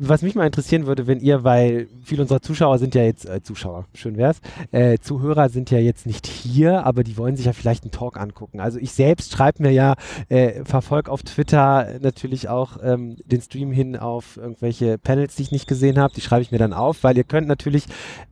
Was 0.00 0.20
mich 0.20 0.34
mal 0.34 0.44
interessieren 0.44 0.86
würde, 0.86 1.06
wenn 1.06 1.20
ihr, 1.20 1.44
weil 1.44 1.88
viele 2.04 2.22
unserer 2.22 2.42
Zuschauer 2.42 2.78
sind 2.78 2.94
ja 2.94 3.02
jetzt, 3.02 3.26
äh, 3.26 3.42
Zuschauer, 3.42 3.86
schön 3.94 4.18
wär's, 4.18 4.40
äh, 4.70 4.98
Zuhörer 4.98 5.48
sind 5.48 5.70
ja 5.70 5.78
jetzt 5.78 6.06
nicht 6.06 6.26
hier, 6.26 6.84
aber 6.84 7.04
die 7.04 7.16
wollen 7.16 7.36
sich 7.36 7.46
ja 7.46 7.54
vielleicht 7.54 7.84
einen 7.84 7.90
Talk 7.90 8.18
angucken. 8.18 8.60
Also 8.60 8.78
ich 8.78 8.92
selbst 8.92 9.32
schreibe 9.32 9.62
mir 9.62 9.70
ja, 9.70 9.94
äh, 10.28 10.62
verfolge 10.64 11.10
auf 11.10 11.22
Twitter 11.22 11.98
natürlich 12.00 12.50
auch 12.50 12.76
ähm, 12.82 13.16
den 13.24 13.40
Stream 13.40 13.72
hin 13.72 13.96
auf 13.96 14.36
irgendwelche 14.36 14.98
Panels, 14.98 15.36
die 15.36 15.42
ich 15.44 15.52
nicht 15.52 15.66
gesehen 15.66 15.98
habe. 15.98 16.12
Die 16.14 16.20
schreibe 16.20 16.42
ich 16.42 16.52
mir 16.52 16.58
dann 16.58 16.74
auf, 16.74 17.02
weil 17.02 17.16
ihr 17.16 17.24
könnt 17.24 17.48
natürlich 17.48 17.84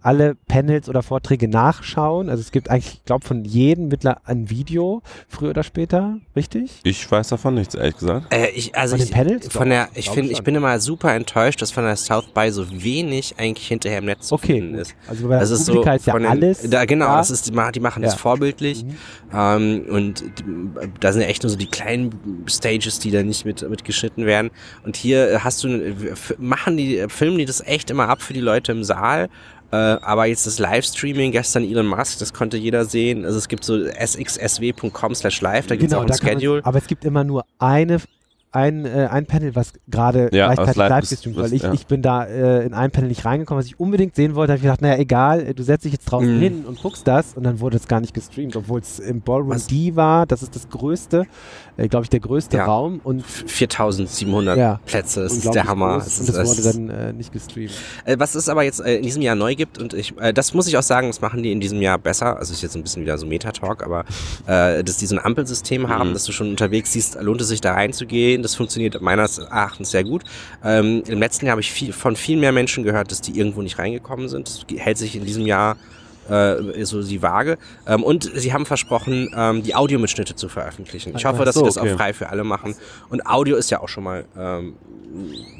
alle 0.02 0.34
Panels 0.34 0.90
oder 0.90 1.02
Vorträge 1.02 1.48
nachschauen. 1.48 2.28
Also 2.28 2.42
es 2.42 2.52
gibt 2.52 2.68
eigentlich, 2.68 2.94
ich 2.94 3.04
glaube, 3.04 3.24
von 3.24 3.44
jedem 3.44 3.88
mittler 3.88 4.20
ein 4.24 4.50
Video, 4.50 5.00
früher 5.26 5.50
oder 5.50 5.62
später, 5.62 6.18
richtig? 6.36 6.80
Ich 6.82 7.10
weiß 7.10 7.28
davon 7.28 7.54
nichts, 7.54 7.74
ehrlich 7.74 7.96
gesagt. 7.96 8.32
Äh, 8.32 8.50
ich, 8.50 8.76
also 8.76 8.96
von 8.96 9.02
ich, 9.02 9.10
den 9.10 9.14
Panels? 9.14 9.48
Von 9.48 9.70
der, 9.70 9.88
ich 9.94 10.10
finde, 10.10 10.32
ich 10.32 10.42
bin 10.42 10.54
immer 10.54 10.78
super 10.80 10.97
super 10.98 11.14
enttäuscht, 11.14 11.62
dass 11.62 11.70
von 11.70 11.84
der 11.84 11.96
South 11.96 12.26
by 12.34 12.50
so 12.50 12.66
wenig 12.70 13.34
eigentlich 13.38 13.68
hinterher 13.68 13.98
im 13.98 14.06
Netz 14.06 14.28
zu 14.28 14.34
okay. 14.34 14.54
finden 14.54 14.74
ist. 14.74 14.94
Also 15.06 15.28
bei 15.28 15.38
das 15.38 15.50
ist 15.50 15.66
so 15.66 15.82
ist 15.82 16.06
ja 16.06 16.12
den, 16.14 16.26
alles. 16.26 16.68
Da, 16.68 16.84
genau, 16.84 17.16
das 17.16 17.30
ist, 17.30 17.46
die, 17.46 17.52
die 17.72 17.80
machen 17.80 18.02
ja. 18.02 18.08
das 18.08 18.18
vorbildlich. 18.18 18.84
Mhm. 18.84 18.96
Ähm, 19.32 19.84
und 19.88 20.24
da 21.00 21.12
sind 21.12 21.22
ja 21.22 21.28
echt 21.28 21.42
nur 21.44 21.50
so 21.50 21.56
die 21.56 21.66
kleinen 21.66 22.44
Stages, 22.48 22.98
die 22.98 23.10
da 23.10 23.22
nicht 23.22 23.44
mit, 23.44 23.68
mit 23.68 23.84
geschnitten 23.84 24.26
werden. 24.26 24.50
Und 24.84 24.96
hier 24.96 25.44
hast 25.44 25.62
du, 25.62 25.94
machen 26.38 26.76
die, 26.76 27.04
filmen 27.08 27.38
die 27.38 27.44
das 27.44 27.60
echt 27.60 27.90
immer 27.90 28.08
ab 28.08 28.20
für 28.20 28.32
die 28.32 28.40
Leute 28.40 28.72
im 28.72 28.82
Saal. 28.82 29.28
Äh, 29.70 29.76
aber 29.76 30.26
jetzt 30.26 30.46
das 30.46 30.58
Livestreaming 30.58 31.30
gestern 31.30 31.62
Elon 31.62 31.86
Musk, 31.86 32.18
das 32.18 32.32
konnte 32.32 32.56
jeder 32.56 32.86
sehen. 32.86 33.24
Also 33.24 33.38
es 33.38 33.48
gibt 33.48 33.64
so 33.64 33.86
sxsw.com 33.86 35.14
slash 35.14 35.42
live, 35.42 35.66
da 35.66 35.76
gibt 35.76 35.92
es 35.92 35.98
genau, 35.98 36.10
auch 36.10 36.10
ein 36.10 36.26
Schedule. 36.26 36.62
Man, 36.62 36.64
aber 36.64 36.78
es 36.78 36.86
gibt 36.86 37.04
immer 37.04 37.22
nur 37.22 37.44
eine 37.58 38.00
ein, 38.50 38.86
äh, 38.86 39.08
ein 39.10 39.26
Panel, 39.26 39.54
was 39.54 39.72
gerade 39.88 40.30
ja, 40.32 40.52
gleichzeitig 40.52 40.76
live, 40.76 41.08
gestreamt 41.08 41.36
weil 41.36 41.52
ich, 41.52 41.62
ja. 41.62 41.72
ich 41.72 41.86
bin 41.86 42.00
da 42.00 42.24
äh, 42.24 42.64
in 42.64 42.72
ein 42.72 42.90
Panel 42.90 43.08
nicht 43.08 43.24
reingekommen, 43.24 43.60
was 43.60 43.66
ich 43.66 43.78
unbedingt 43.78 44.16
sehen 44.16 44.34
wollte, 44.34 44.52
habe 44.52 44.58
ich 44.58 44.62
gedacht, 44.62 44.80
naja, 44.80 44.96
egal, 44.96 45.52
du 45.54 45.62
setzt 45.62 45.84
dich 45.84 45.92
jetzt 45.92 46.06
draußen 46.06 46.38
mm. 46.38 46.40
hin 46.40 46.64
und 46.66 46.80
guckst 46.80 47.06
das 47.06 47.34
und 47.36 47.44
dann 47.44 47.60
wurde 47.60 47.76
es 47.76 47.88
gar 47.88 48.00
nicht 48.00 48.14
gestreamt, 48.14 48.56
obwohl 48.56 48.80
es 48.80 48.98
im 48.98 49.20
Ballroom 49.20 49.50
was? 49.50 49.66
D 49.66 49.96
war, 49.96 50.24
das 50.24 50.42
ist 50.42 50.56
das 50.56 50.68
größte, 50.70 51.26
äh, 51.76 51.88
glaube 51.88 52.04
ich, 52.04 52.10
der 52.10 52.20
größte 52.20 52.56
ja. 52.56 52.64
Raum 52.64 53.00
und 53.04 53.24
4700 53.24 54.56
ja, 54.56 54.80
Plätze, 54.86 55.22
das 55.22 55.34
ist 55.34 55.54
der 55.54 55.64
Hammer. 55.64 55.98
Groß, 55.98 56.20
und 56.20 56.28
das, 56.30 56.48
wurde 56.48 56.72
dann 56.72 56.90
äh, 56.90 57.12
nicht 57.12 57.32
gestreamt. 57.32 57.72
Äh, 58.04 58.18
was 58.18 58.34
es 58.34 58.48
aber 58.48 58.62
jetzt 58.62 58.80
äh, 58.80 58.96
in 58.96 59.02
diesem 59.02 59.20
Jahr 59.22 59.34
neu 59.34 59.54
gibt 59.54 59.78
und 59.78 59.92
ich, 59.92 60.16
äh, 60.18 60.32
das 60.32 60.54
muss 60.54 60.66
ich 60.66 60.76
auch 60.78 60.82
sagen, 60.82 61.08
das 61.08 61.20
machen 61.20 61.42
die 61.42 61.52
in 61.52 61.60
diesem 61.60 61.82
Jahr 61.82 61.98
besser, 61.98 62.38
also 62.38 62.52
ist 62.52 62.62
jetzt 62.62 62.76
ein 62.76 62.82
bisschen 62.82 63.02
wieder 63.02 63.18
so 63.18 63.26
Metatalk, 63.26 63.84
aber 63.84 64.04
dass 64.46 64.96
die 64.96 65.06
so 65.06 65.16
ein 65.16 65.24
Ampelsystem 65.24 65.88
haben, 65.88 66.10
mm. 66.10 66.12
dass 66.14 66.24
du 66.24 66.32
schon 66.32 66.48
unterwegs 66.48 66.92
siehst, 66.92 67.20
lohnt 67.20 67.40
es 67.40 67.48
sich 67.48 67.60
da 67.60 67.74
reinzugehen, 67.74 68.37
das 68.42 68.54
funktioniert 68.54 69.00
meines 69.00 69.38
Erachtens 69.38 69.90
sehr 69.90 70.04
gut. 70.04 70.22
Ähm, 70.64 71.02
Im 71.06 71.18
letzten 71.18 71.46
Jahr 71.46 71.52
habe 71.52 71.60
ich 71.60 71.72
viel, 71.72 71.92
von 71.92 72.16
viel 72.16 72.38
mehr 72.38 72.52
Menschen 72.52 72.84
gehört, 72.84 73.10
dass 73.10 73.20
die 73.20 73.38
irgendwo 73.38 73.62
nicht 73.62 73.78
reingekommen 73.78 74.28
sind. 74.28 74.48
Das 74.48 74.64
hält 74.78 74.98
sich 74.98 75.16
in 75.16 75.24
diesem 75.24 75.46
Jahr 75.46 75.76
äh, 76.28 76.84
so 76.84 77.02
die 77.02 77.22
Waage. 77.22 77.58
Ähm, 77.86 78.02
und 78.02 78.30
sie 78.34 78.52
haben 78.52 78.66
versprochen, 78.66 79.30
ähm, 79.34 79.62
die 79.62 79.74
Audiomitschnitte 79.74 80.34
zu 80.34 80.48
veröffentlichen. 80.48 81.14
Ich 81.16 81.24
hoffe, 81.24 81.44
dass 81.44 81.54
so, 81.54 81.60
sie 81.60 81.66
das 81.66 81.78
okay. 81.78 81.92
auch 81.92 81.96
frei 81.96 82.12
für 82.12 82.28
alle 82.28 82.44
machen. 82.44 82.74
Und 83.08 83.26
Audio 83.26 83.56
ist 83.56 83.70
ja 83.70 83.80
auch 83.80 83.88
schon 83.88 84.04
mal 84.04 84.24
ähm, 84.36 84.74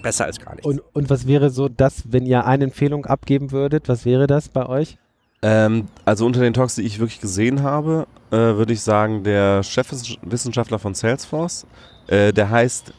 besser 0.03 0.27
als 0.27 0.39
gar 0.39 0.55
nichts. 0.55 0.67
Und, 0.67 0.83
und 0.93 1.11
was 1.11 1.27
wäre 1.27 1.51
so 1.51 1.69
das, 1.69 2.03
wenn 2.09 2.27
ihr 2.27 2.45
eine 2.45 2.65
Empfehlung 2.65 3.07
abgeben 3.07 3.51
würdet, 3.51 3.89
was 3.89 4.05
wäre 4.05 4.27
das 4.27 4.49
bei 4.49 4.67
euch? 4.67 4.99
Ähm, 5.41 5.89
also 6.05 6.27
unter 6.27 6.41
den 6.41 6.53
Talks, 6.53 6.75
die 6.75 6.83
ich 6.83 6.99
wirklich 6.99 7.21
gesehen 7.21 7.63
habe, 7.63 8.07
äh, 8.31 8.37
würde 8.37 8.73
ich 8.73 8.83
sagen, 8.83 9.23
der 9.25 9.63
Chefwissenschaftler 9.63 10.79
von 10.79 10.95
Salesforce, 10.95 11.67
äh, 12.07 12.33
der 12.33 12.51
heißt 12.51 12.93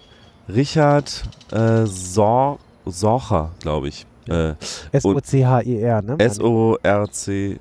Richard 0.48 1.24
äh, 1.52 1.86
Sor 1.86 2.60
Sorcher, 2.86 3.52
glaube 3.62 3.90
ich. 3.90 4.06
Äh, 4.28 4.54
S-O-C-H-E-R, 4.92 6.02
ne? 6.04 6.16
S-O-R-C-H-E-R. 6.20 7.58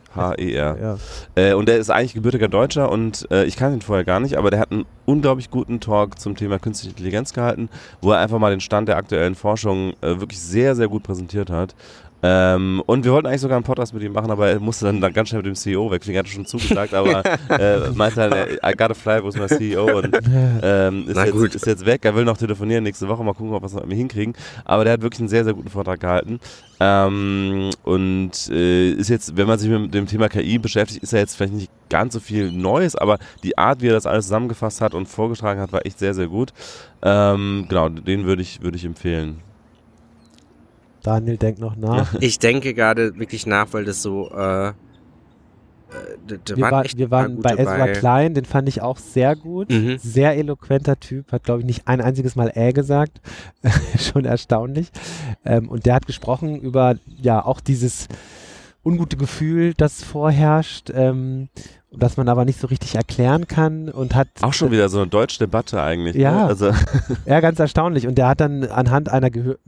Ja. 0.81 0.99
Äh, 1.35 1.55
und 1.55 1.67
der 1.67 1.79
ist 1.79 1.89
eigentlich 1.91 2.13
gebürtiger 2.15 2.49
Deutscher 2.49 2.91
und 2.93 3.27
äh, 3.31 3.45
ich 3.45 3.57
kannte 3.57 3.79
ihn 3.79 3.83
vorher 3.83 4.05
gar 4.05 4.21
nicht, 4.21 4.37
aber 4.37 4.51
der 4.51 4.61
hat 4.61 4.71
einen 4.71 4.85
unglaublich 5.07 5.51
guten 5.51 5.81
Talk 5.81 6.19
zum 6.19 6.37
Thema 6.37 6.59
künstliche 6.59 6.91
Intelligenz 6.91 7.33
gehalten, 7.33 7.71
wo 8.03 8.13
er 8.13 8.19
einfach 8.19 8.39
mal 8.39 8.51
den 8.51 8.61
Stand 8.61 8.89
der 8.89 8.99
aktuellen 8.99 9.35
Forschung 9.35 9.95
äh, 10.03 10.21
wirklich 10.21 10.41
sehr, 10.41 10.77
sehr 10.77 10.89
gut 10.89 11.05
präsentiert 11.05 11.49
hat. 11.49 11.75
Ähm, 12.21 12.83
und 12.87 13.05
wir 13.05 13.13
wollten 13.13 13.29
eigentlich 13.29 13.41
sogar 13.41 13.57
einen 13.57 13.65
Podcast 13.65 13.95
mit 13.95 14.03
ihm 14.03 14.13
machen, 14.13 14.31
aber 14.31 14.49
er 14.49 14.59
musste 14.59 14.87
dann, 14.87 15.01
dann 15.01 15.13
ganz 15.13 15.29
schnell 15.29 15.41
mit 15.43 15.47
dem 15.47 15.55
CEO 15.55 15.91
wechseln. 15.91 16.15
Er 16.15 16.21
hatte 16.21 16.31
schon 16.31 16.47
zugesagt, 16.47 16.93
aber 16.93 17.23
äh, 17.49 17.91
meinte 17.95 18.29
dann, 18.29 18.33
I 18.33 18.77
gotta 18.77 18.95
fly, 18.95 19.23
wo 19.23 19.29
ist 19.29 19.39
mein 19.39 19.49
CEO? 19.49 19.99
Und 19.99 20.19
ähm, 20.63 21.09
ist, 21.09 21.17
jetzt, 21.17 21.55
ist, 21.55 21.67
jetzt, 21.67 21.87
weg. 21.87 22.05
Er 22.05 22.17
will 22.17 22.25
noch 22.25 22.37
telefonieren 22.37 22.83
nächste 22.83 23.09
Woche, 23.09 23.23
mal 23.23 23.35
gucken, 23.35 23.55
ob 23.55 23.63
wir 23.63 23.67
es 23.67 23.73
noch 23.73 23.83
irgendwie 23.83 23.99
hinkriegen. 23.99 24.35
Aber 24.65 24.85
der 24.85 24.95
hat 24.95 25.03
wirklich 25.03 25.21
einen 25.21 25.29
sehr, 25.29 25.45
sehr 25.45 25.55
guten 25.55 25.71
Vortrag 25.71 26.01
gehalten. 26.01 26.41
Ähm, 26.81 27.71
und 27.85 28.33
äh, 28.51 28.91
ist 28.91 29.11
jetzt, 29.11 29.37
wenn 29.37 29.47
man 29.47 29.59
sich 29.59 29.71
mit 29.71 29.95
dem 29.95 30.07
Thema 30.07 30.29
KI 30.29 30.59
beschäftigt, 30.59 31.03
ist 31.03 31.13
er 31.13 31.21
jetzt 31.21 31.37
vielleicht 31.37 31.55
nicht 31.55 31.71
ganz 31.89 32.15
so 32.15 32.21
viel 32.21 32.51
Neues, 32.53 32.97
aber 32.97 33.19
die 33.43 33.57
Art, 33.57 33.81
wie 33.81 33.89
er 33.89 33.95
das 33.95 34.07
alles 34.07 34.27
zusammengefasst 34.27 34.81
hat 34.81 34.95
und 34.95 35.07
vorgetragen 35.07 35.61
hat, 35.61 35.73
war 35.73 35.87
echt 35.87 35.99
sehr, 35.99 36.15
sehr 36.15 36.27
gut. 36.27 36.53
Ähm, 37.03 37.67
genau, 37.69 37.89
den 37.89 38.27
würde 38.27 38.43
ich, 38.43 38.61
würd 38.63 38.75
ich 38.77 38.85
empfehlen. 38.85 39.41
Daniel 41.03 41.37
denkt 41.37 41.61
noch 41.61 41.77
nach. 41.77 42.15
Ich 42.21 42.39
denke 42.39 42.75
gerade 42.75 43.19
wirklich 43.19 43.47
nach, 43.47 43.73
weil 43.73 43.85
das 43.85 44.03
so. 44.03 44.31
Äh, 44.31 44.69
äh 44.69 44.73
wir, 46.55 46.71
waren, 46.71 46.87
wir 46.97 47.11
waren 47.11 47.41
bei 47.41 47.53
Ezra 47.53 47.87
bei. 47.87 47.93
Klein, 47.93 48.35
den 48.35 48.45
fand 48.45 48.69
ich 48.69 48.83
auch 48.83 48.99
sehr 48.99 49.37
gut. 49.37 49.71
Mhm. 49.71 49.99
Sehr 49.99 50.37
eloquenter 50.37 50.99
Typ, 51.01 51.33
hat 51.33 51.45
glaube 51.45 51.61
ich 51.61 51.67
nicht 51.67 51.89
ein 51.89 52.01
einziges 52.01 52.37
Mal 52.37 52.53
äh 52.55 52.73
gesagt. 52.73 53.21
Schon 53.99 54.25
erstaunlich. 54.25 54.91
Ähm, 55.45 55.69
und 55.69 55.87
der 55.87 55.95
hat 55.95 56.07
gesprochen 56.07 56.61
über 56.61 56.97
ja 57.21 57.45
auch 57.45 57.61
dieses 57.61 58.09
ungute 58.85 59.17
Gefühl, 59.17 59.75
das 59.75 60.03
vorherrscht. 60.03 60.91
Ähm, 60.95 61.49
das 61.91 62.17
man 62.17 62.29
aber 62.29 62.45
nicht 62.45 62.61
so 62.61 62.67
richtig 62.67 62.97
erklären 62.97 63.47
kann 63.47 63.89
und 63.89 64.15
hat 64.15 64.29
auch 64.43 64.53
schon 64.53 64.71
wieder 64.71 64.89
so 64.89 64.99
eine 64.99 65.09
deutsche 65.09 65.39
Debatte 65.39 65.83
eigentlich. 65.83 66.17
Ja, 66.17 66.33
ne? 66.33 66.45
also 66.45 66.71
ja, 67.27 67.41
ganz 67.41 67.59
erstaunlich. 67.59 68.07
Und 68.07 68.17
der 68.17 68.29
hat 68.29 68.41
dann 68.41 68.65
anhand 68.65 69.09
einer 69.09 69.31
Gehör 69.31 69.59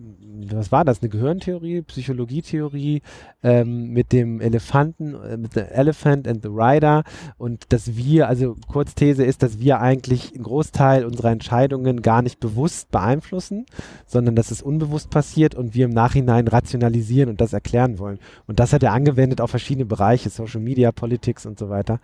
was 0.50 0.72
war 0.72 0.84
das? 0.84 1.02
Eine 1.02 1.08
Gehirntheorie, 1.08 1.82
Psychologietheorie 1.82 3.02
ähm, 3.42 3.90
mit 3.90 4.12
dem 4.12 4.40
Elefanten, 4.40 5.14
äh, 5.14 5.36
mit 5.36 5.54
The 5.54 5.60
Elephant 5.60 6.26
and 6.28 6.42
the 6.42 6.48
Rider 6.50 7.04
und 7.38 7.72
dass 7.72 7.96
wir, 7.96 8.28
also 8.28 8.56
Kurzthese 8.68 9.24
ist, 9.24 9.42
dass 9.42 9.58
wir 9.58 9.80
eigentlich 9.80 10.34
einen 10.34 10.44
Großteil 10.44 11.04
unserer 11.04 11.30
Entscheidungen 11.30 12.02
gar 12.02 12.22
nicht 12.22 12.40
bewusst 12.40 12.90
beeinflussen, 12.90 13.66
sondern 14.06 14.36
dass 14.36 14.50
es 14.50 14.62
unbewusst 14.62 15.10
passiert 15.10 15.54
und 15.54 15.74
wir 15.74 15.86
im 15.86 15.92
Nachhinein 15.92 16.48
rationalisieren 16.48 17.30
und 17.30 17.40
das 17.40 17.52
erklären 17.52 17.98
wollen. 17.98 18.18
Und 18.46 18.60
das 18.60 18.72
hat 18.72 18.82
er 18.82 18.92
angewendet 18.92 19.40
auf 19.40 19.50
verschiedene 19.50 19.86
Bereiche, 19.86 20.30
Social 20.30 20.60
Media, 20.60 20.92
Politics 20.92 21.46
und 21.46 21.58
so 21.58 21.68
weiter. 21.68 22.00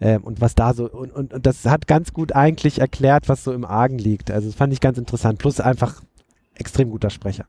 Ähm, 0.00 0.24
und 0.24 0.40
was 0.40 0.54
da 0.54 0.74
so, 0.74 0.90
und, 0.90 1.12
und, 1.12 1.32
und 1.32 1.46
das 1.46 1.64
hat 1.64 1.86
ganz 1.86 2.12
gut 2.12 2.32
eigentlich 2.34 2.80
erklärt, 2.80 3.28
was 3.28 3.44
so 3.44 3.52
im 3.52 3.64
Argen 3.64 3.98
liegt. 3.98 4.30
Also 4.30 4.48
das 4.48 4.56
fand 4.56 4.72
ich 4.72 4.80
ganz 4.80 4.98
interessant. 4.98 5.38
Plus 5.38 5.60
einfach 5.60 6.02
extrem 6.54 6.90
guter 6.90 7.10
Sprecher. 7.10 7.46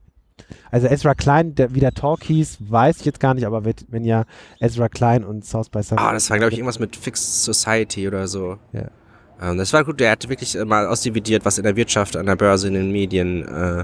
Also 0.71 0.87
Ezra 0.87 1.13
Klein, 1.13 1.55
der, 1.55 1.73
wie 1.75 1.79
der 1.79 1.93
Talk 1.93 2.23
hieß, 2.23 2.57
weiß 2.59 2.99
ich 2.99 3.05
jetzt 3.05 3.19
gar 3.19 3.33
nicht, 3.33 3.45
aber 3.45 3.63
wenn 3.63 4.03
ja 4.03 4.25
Ezra 4.59 4.89
Klein 4.89 5.23
und 5.23 5.45
South 5.45 5.69
by 5.69 5.83
Southwest. 5.83 6.01
Ah, 6.01 6.13
das 6.13 6.29
war, 6.29 6.37
glaube 6.37 6.51
ich, 6.53 6.57
irgendwas 6.59 6.79
mit 6.79 6.95
Fixed 6.95 7.43
Society 7.43 8.07
oder 8.07 8.27
so. 8.27 8.57
Ja. 8.73 8.89
Ähm, 9.41 9.57
das 9.57 9.73
war 9.73 9.83
gut, 9.83 9.99
der 9.99 10.11
hat 10.11 10.29
wirklich 10.29 10.57
mal 10.65 10.87
ausdividiert, 10.87 11.45
was 11.45 11.57
in 11.57 11.63
der 11.63 11.75
Wirtschaft, 11.75 12.15
an 12.15 12.25
der 12.25 12.35
Börse, 12.35 12.67
in 12.67 12.73
den 12.75 12.91
Medien 12.91 13.47
äh, 13.47 13.83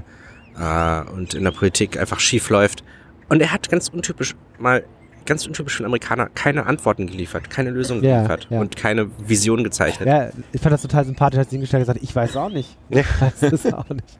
äh, 0.58 1.10
und 1.10 1.34
in 1.34 1.44
der 1.44 1.50
Politik 1.50 1.98
einfach 1.98 2.20
schief 2.20 2.50
läuft. 2.50 2.84
Und 3.28 3.40
er 3.40 3.52
hat 3.52 3.68
ganz 3.68 3.88
untypisch 3.88 4.34
mal 4.58 4.84
ganz 5.26 5.46
untypisch 5.46 5.76
für 5.76 5.84
Amerikaner 5.84 6.30
keine 6.30 6.64
Antworten 6.64 7.06
geliefert, 7.06 7.50
keine 7.50 7.68
Lösungen 7.70 8.02
Ja, 8.02 8.16
geliefert 8.16 8.46
ja. 8.48 8.60
und 8.60 8.76
keine 8.76 9.10
Vision 9.26 9.62
gezeichnet. 9.62 10.08
Ja, 10.08 10.30
ich 10.52 10.60
fand 10.60 10.72
das 10.72 10.80
total 10.80 11.04
sympathisch, 11.04 11.38
als 11.38 11.50
sie 11.50 11.56
hingestellt 11.56 11.86
hat, 11.86 11.98
ich 12.00 12.16
weiß 12.16 12.36
auch 12.36 12.48
nicht. 12.48 12.76
Ja. 12.88 13.00
Ich 13.00 13.20
weiß 13.20 13.52
es 13.52 13.72
auch 13.72 13.88
nicht. 13.90 14.18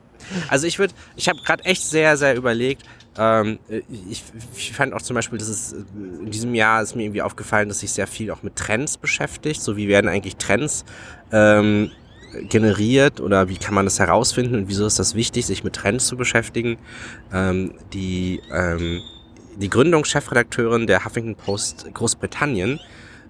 Also 0.49 0.67
ich 0.67 0.79
würde, 0.79 0.95
ich 1.17 1.29
habe 1.29 1.41
gerade 1.45 1.64
echt 1.64 1.83
sehr, 1.83 2.17
sehr 2.17 2.37
überlegt. 2.37 2.83
Ähm, 3.17 3.59
ich, 4.09 4.23
ich 4.57 4.73
fand 4.73 4.93
auch 4.93 5.03
zum 5.03 5.14
Beispiel, 5.14 5.38
dass 5.38 5.49
es 5.49 5.73
äh, 5.73 5.77
in 6.21 6.31
diesem 6.31 6.55
Jahr 6.55 6.83
ist 6.83 6.95
mir 6.95 7.05
irgendwie 7.05 7.23
aufgefallen, 7.23 7.69
dass 7.69 7.81
sich 7.81 7.93
sehr 7.93 8.07
viel 8.07 8.31
auch 8.31 8.43
mit 8.43 8.57
Trends 8.57 8.97
beschäftigt. 8.97 9.61
So 9.61 9.77
wie 9.77 9.88
werden 9.88 10.09
eigentlich 10.09 10.37
Trends 10.37 10.85
ähm, 11.33 11.91
generiert 12.49 13.21
oder 13.21 13.49
wie 13.49 13.57
kann 13.57 13.75
man 13.75 13.87
das 13.87 13.99
herausfinden 13.99 14.55
und 14.55 14.69
wieso 14.69 14.87
ist 14.87 14.99
das 14.99 15.14
wichtig, 15.14 15.47
sich 15.47 15.64
mit 15.64 15.75
Trends 15.75 16.07
zu 16.07 16.17
beschäftigen. 16.17 16.79
Ähm, 17.33 17.75
die 17.93 18.41
ähm, 18.53 19.03
die 19.57 19.71
Gründungschefredakteurin 19.71 20.87
der 20.87 21.05
Huffington 21.05 21.35
Post 21.35 21.87
Großbritannien 21.93 22.79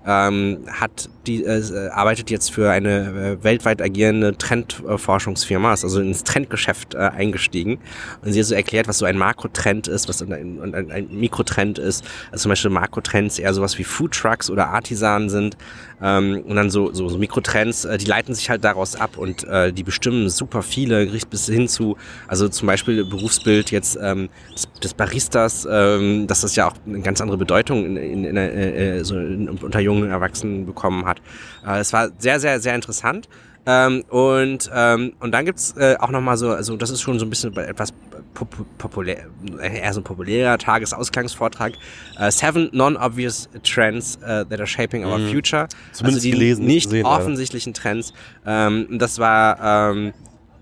ähm, 0.08 0.60
hat 0.72 1.10
die 1.26 1.44
äh, 1.44 1.88
arbeitet 1.90 2.30
jetzt 2.30 2.50
für 2.50 2.70
eine 2.70 3.36
äh, 3.40 3.44
weltweit 3.44 3.82
agierende 3.82 4.36
Trendforschungsfirma, 4.36 5.74
ist 5.74 5.84
also 5.84 6.00
ins 6.00 6.24
Trendgeschäft 6.24 6.94
äh, 6.94 6.98
eingestiegen 6.98 7.78
und 8.24 8.32
sie 8.32 8.40
hat 8.40 8.46
so 8.46 8.54
erklärt, 8.54 8.88
was 8.88 8.98
so 8.98 9.04
ein 9.04 9.18
Makrotrend 9.18 9.86
ist, 9.86 10.08
was 10.08 10.22
ein, 10.22 10.32
ein, 10.32 10.90
ein, 10.90 11.08
Mikrotrend 11.10 11.78
ist. 11.78 12.04
Also 12.32 12.44
zum 12.44 12.50
Beispiel 12.50 12.70
Makrotrends 12.70 13.38
eher 13.38 13.52
sowas 13.52 13.78
wie 13.78 13.84
Foodtrucks 13.84 14.50
oder 14.50 14.68
Artisanen 14.68 15.28
sind 15.28 15.58
ähm, 16.02 16.42
und 16.46 16.56
dann 16.56 16.70
so, 16.70 16.92
so, 16.92 17.08
so 17.08 17.18
Mikrotrends, 17.18 17.84
äh, 17.84 17.98
die 17.98 18.06
leiten 18.06 18.34
sich 18.34 18.48
halt 18.48 18.64
daraus 18.64 18.96
ab 18.96 19.18
und 19.18 19.44
äh, 19.44 19.72
die 19.72 19.82
bestimmen 19.82 20.30
super 20.30 20.62
viele, 20.62 21.06
bis 21.28 21.46
hin 21.46 21.68
zu, 21.68 21.98
also 22.26 22.48
zum 22.48 22.66
Beispiel 22.66 23.04
Berufsbild 23.04 23.70
jetzt 23.70 23.98
ähm, 24.00 24.30
des, 24.54 24.68
des 24.82 24.94
Baristas, 24.94 25.68
ähm, 25.70 26.26
dass 26.26 26.40
das 26.40 26.56
ja 26.56 26.68
auch 26.68 26.74
eine 26.86 27.00
ganz 27.00 27.20
andere 27.20 27.36
Bedeutung 27.36 27.84
in, 27.84 27.96
in, 27.96 28.24
in, 28.24 28.36
äh, 28.36 29.04
so 29.04 29.18
in, 29.18 29.48
unter 29.48 29.80
jungen 29.80 29.97
Erwachsenen 30.04 30.66
bekommen 30.66 31.04
hat. 31.06 31.20
Äh, 31.66 31.78
es 31.80 31.92
war 31.92 32.10
sehr, 32.18 32.38
sehr, 32.40 32.60
sehr 32.60 32.74
interessant. 32.74 33.28
Ähm, 33.66 34.02
und, 34.08 34.70
ähm, 34.74 35.12
und 35.20 35.32
dann 35.32 35.44
gibt's 35.44 35.74
äh, 35.76 35.96
auch 35.98 36.08
nochmal 36.10 36.38
so, 36.38 36.50
also 36.52 36.76
das 36.78 36.88
ist 36.88 37.02
schon 37.02 37.18
so 37.18 37.26
ein 37.26 37.30
bisschen 37.30 37.54
etwas 37.56 37.92
pop 38.32 38.48
populär, 38.78 39.26
eher 39.60 39.92
so 39.92 40.00
ein 40.00 40.04
populärer 40.04 40.56
Tagesauskangsvortrag. 40.56 41.72
Äh, 42.18 42.30
seven 42.30 42.70
Non-Obvious 42.72 43.48
Trends 43.64 44.16
uh, 44.22 44.44
that 44.44 44.58
are 44.58 44.66
shaping 44.66 45.04
our 45.04 45.18
Mhm. 45.18 45.28
future. 45.30 45.68
Zumindest 45.92 46.04
also 46.04 46.20
die 46.20 46.30
gelesen, 46.30 46.64
nicht 46.64 46.84
gesehen, 46.86 47.04
ja. 47.04 47.14
offensichtlichen 47.16 47.74
Trends. 47.74 48.14
Ähm, 48.46 48.86
das 48.98 49.18
war 49.18 49.90
ähm, 49.92 50.14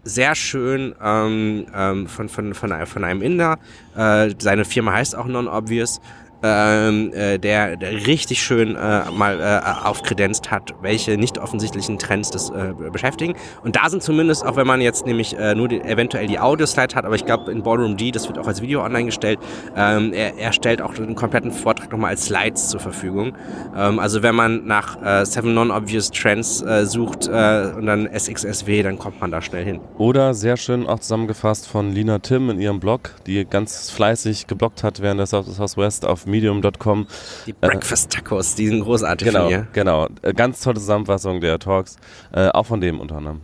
sehr 0.02 0.34
schön 0.34 0.94
ähm, 1.00 1.66
ähm, 1.74 2.06
von, 2.08 2.28
von, 2.28 2.54
von, 2.54 2.72
einem- 2.72 2.86
von 2.86 3.04
einem 3.04 3.22
Inder. 3.22 3.58
Äh, 3.96 4.30
seine 4.38 4.64
Firma 4.64 4.92
heißt 4.94 5.14
auch 5.16 5.26
Non-Obvious. 5.26 6.00
Ähm, 6.46 7.12
äh, 7.12 7.38
der, 7.38 7.76
der 7.76 7.92
richtig 8.06 8.42
schön 8.42 8.76
äh, 8.76 9.02
mal 9.10 9.40
äh, 9.40 9.86
aufkredenzt 9.86 10.50
hat, 10.50 10.74
welche 10.80 11.16
nicht 11.16 11.38
offensichtlichen 11.38 11.98
Trends 11.98 12.30
das 12.30 12.50
äh, 12.50 12.72
beschäftigen. 12.92 13.34
Und 13.64 13.76
da 13.76 13.88
sind 13.88 14.02
zumindest, 14.02 14.44
auch 14.44 14.56
wenn 14.56 14.66
man 14.66 14.80
jetzt 14.80 15.06
nämlich 15.06 15.36
äh, 15.36 15.54
nur 15.54 15.68
die, 15.68 15.80
eventuell 15.80 16.26
die 16.26 16.38
Audio-Slide 16.38 16.94
hat, 16.94 17.04
aber 17.04 17.14
ich 17.14 17.24
glaube 17.24 17.50
in 17.50 17.62
Ballroom 17.62 17.96
D, 17.96 18.10
das 18.10 18.28
wird 18.28 18.38
auch 18.38 18.46
als 18.46 18.62
Video 18.62 18.84
online 18.84 19.06
gestellt, 19.06 19.38
ähm, 19.76 20.12
er, 20.12 20.38
er 20.38 20.52
stellt 20.52 20.80
auch 20.80 20.94
den 20.94 21.14
kompletten 21.14 21.50
Vortrag 21.50 21.90
nochmal 21.90 22.10
als 22.10 22.26
Slides 22.26 22.68
zur 22.68 22.80
Verfügung. 22.80 23.34
Ähm, 23.76 23.98
also 23.98 24.22
wenn 24.22 24.34
man 24.34 24.66
nach 24.66 25.02
äh, 25.02 25.24
Seven 25.26 25.54
Non-Obvious 25.54 26.10
Trends 26.10 26.64
sucht 26.84 27.28
und 27.28 27.86
dann 27.86 28.08
SXSW, 28.12 28.82
dann 28.82 28.98
kommt 28.98 29.20
man 29.20 29.30
da 29.30 29.42
schnell 29.42 29.64
hin. 29.64 29.80
Oder 29.98 30.34
sehr 30.34 30.56
schön 30.56 30.86
auch 30.86 30.98
zusammengefasst 30.98 31.66
von 31.66 31.92
Lina 31.92 32.18
Tim 32.18 32.50
in 32.50 32.60
ihrem 32.60 32.80
Blog, 32.80 33.10
die 33.26 33.44
ganz 33.44 33.90
fleißig 33.90 34.46
geblockt 34.46 34.82
hat 34.82 35.00
während 35.00 35.20
der 35.20 35.26
South 35.26 35.46
Southwest 35.46 36.04
auf 36.04 36.26
medium.com. 36.36 37.06
Die 37.46 37.52
Breakfast 37.52 38.12
Tacos, 38.12 38.54
die 38.54 38.68
sind 38.68 38.80
großartig 38.82 39.28
Genau, 39.28 39.42
von 39.44 39.50
ihr. 39.50 39.66
genau. 39.72 40.08
Äh, 40.22 40.32
Ganz 40.34 40.60
tolle 40.60 40.76
Zusammenfassung 40.80 41.40
der 41.40 41.58
Talks, 41.58 41.96
äh, 42.32 42.48
auch 42.48 42.66
von 42.66 42.80
dem 42.80 43.00
unter 43.00 43.16
anderem. 43.16 43.40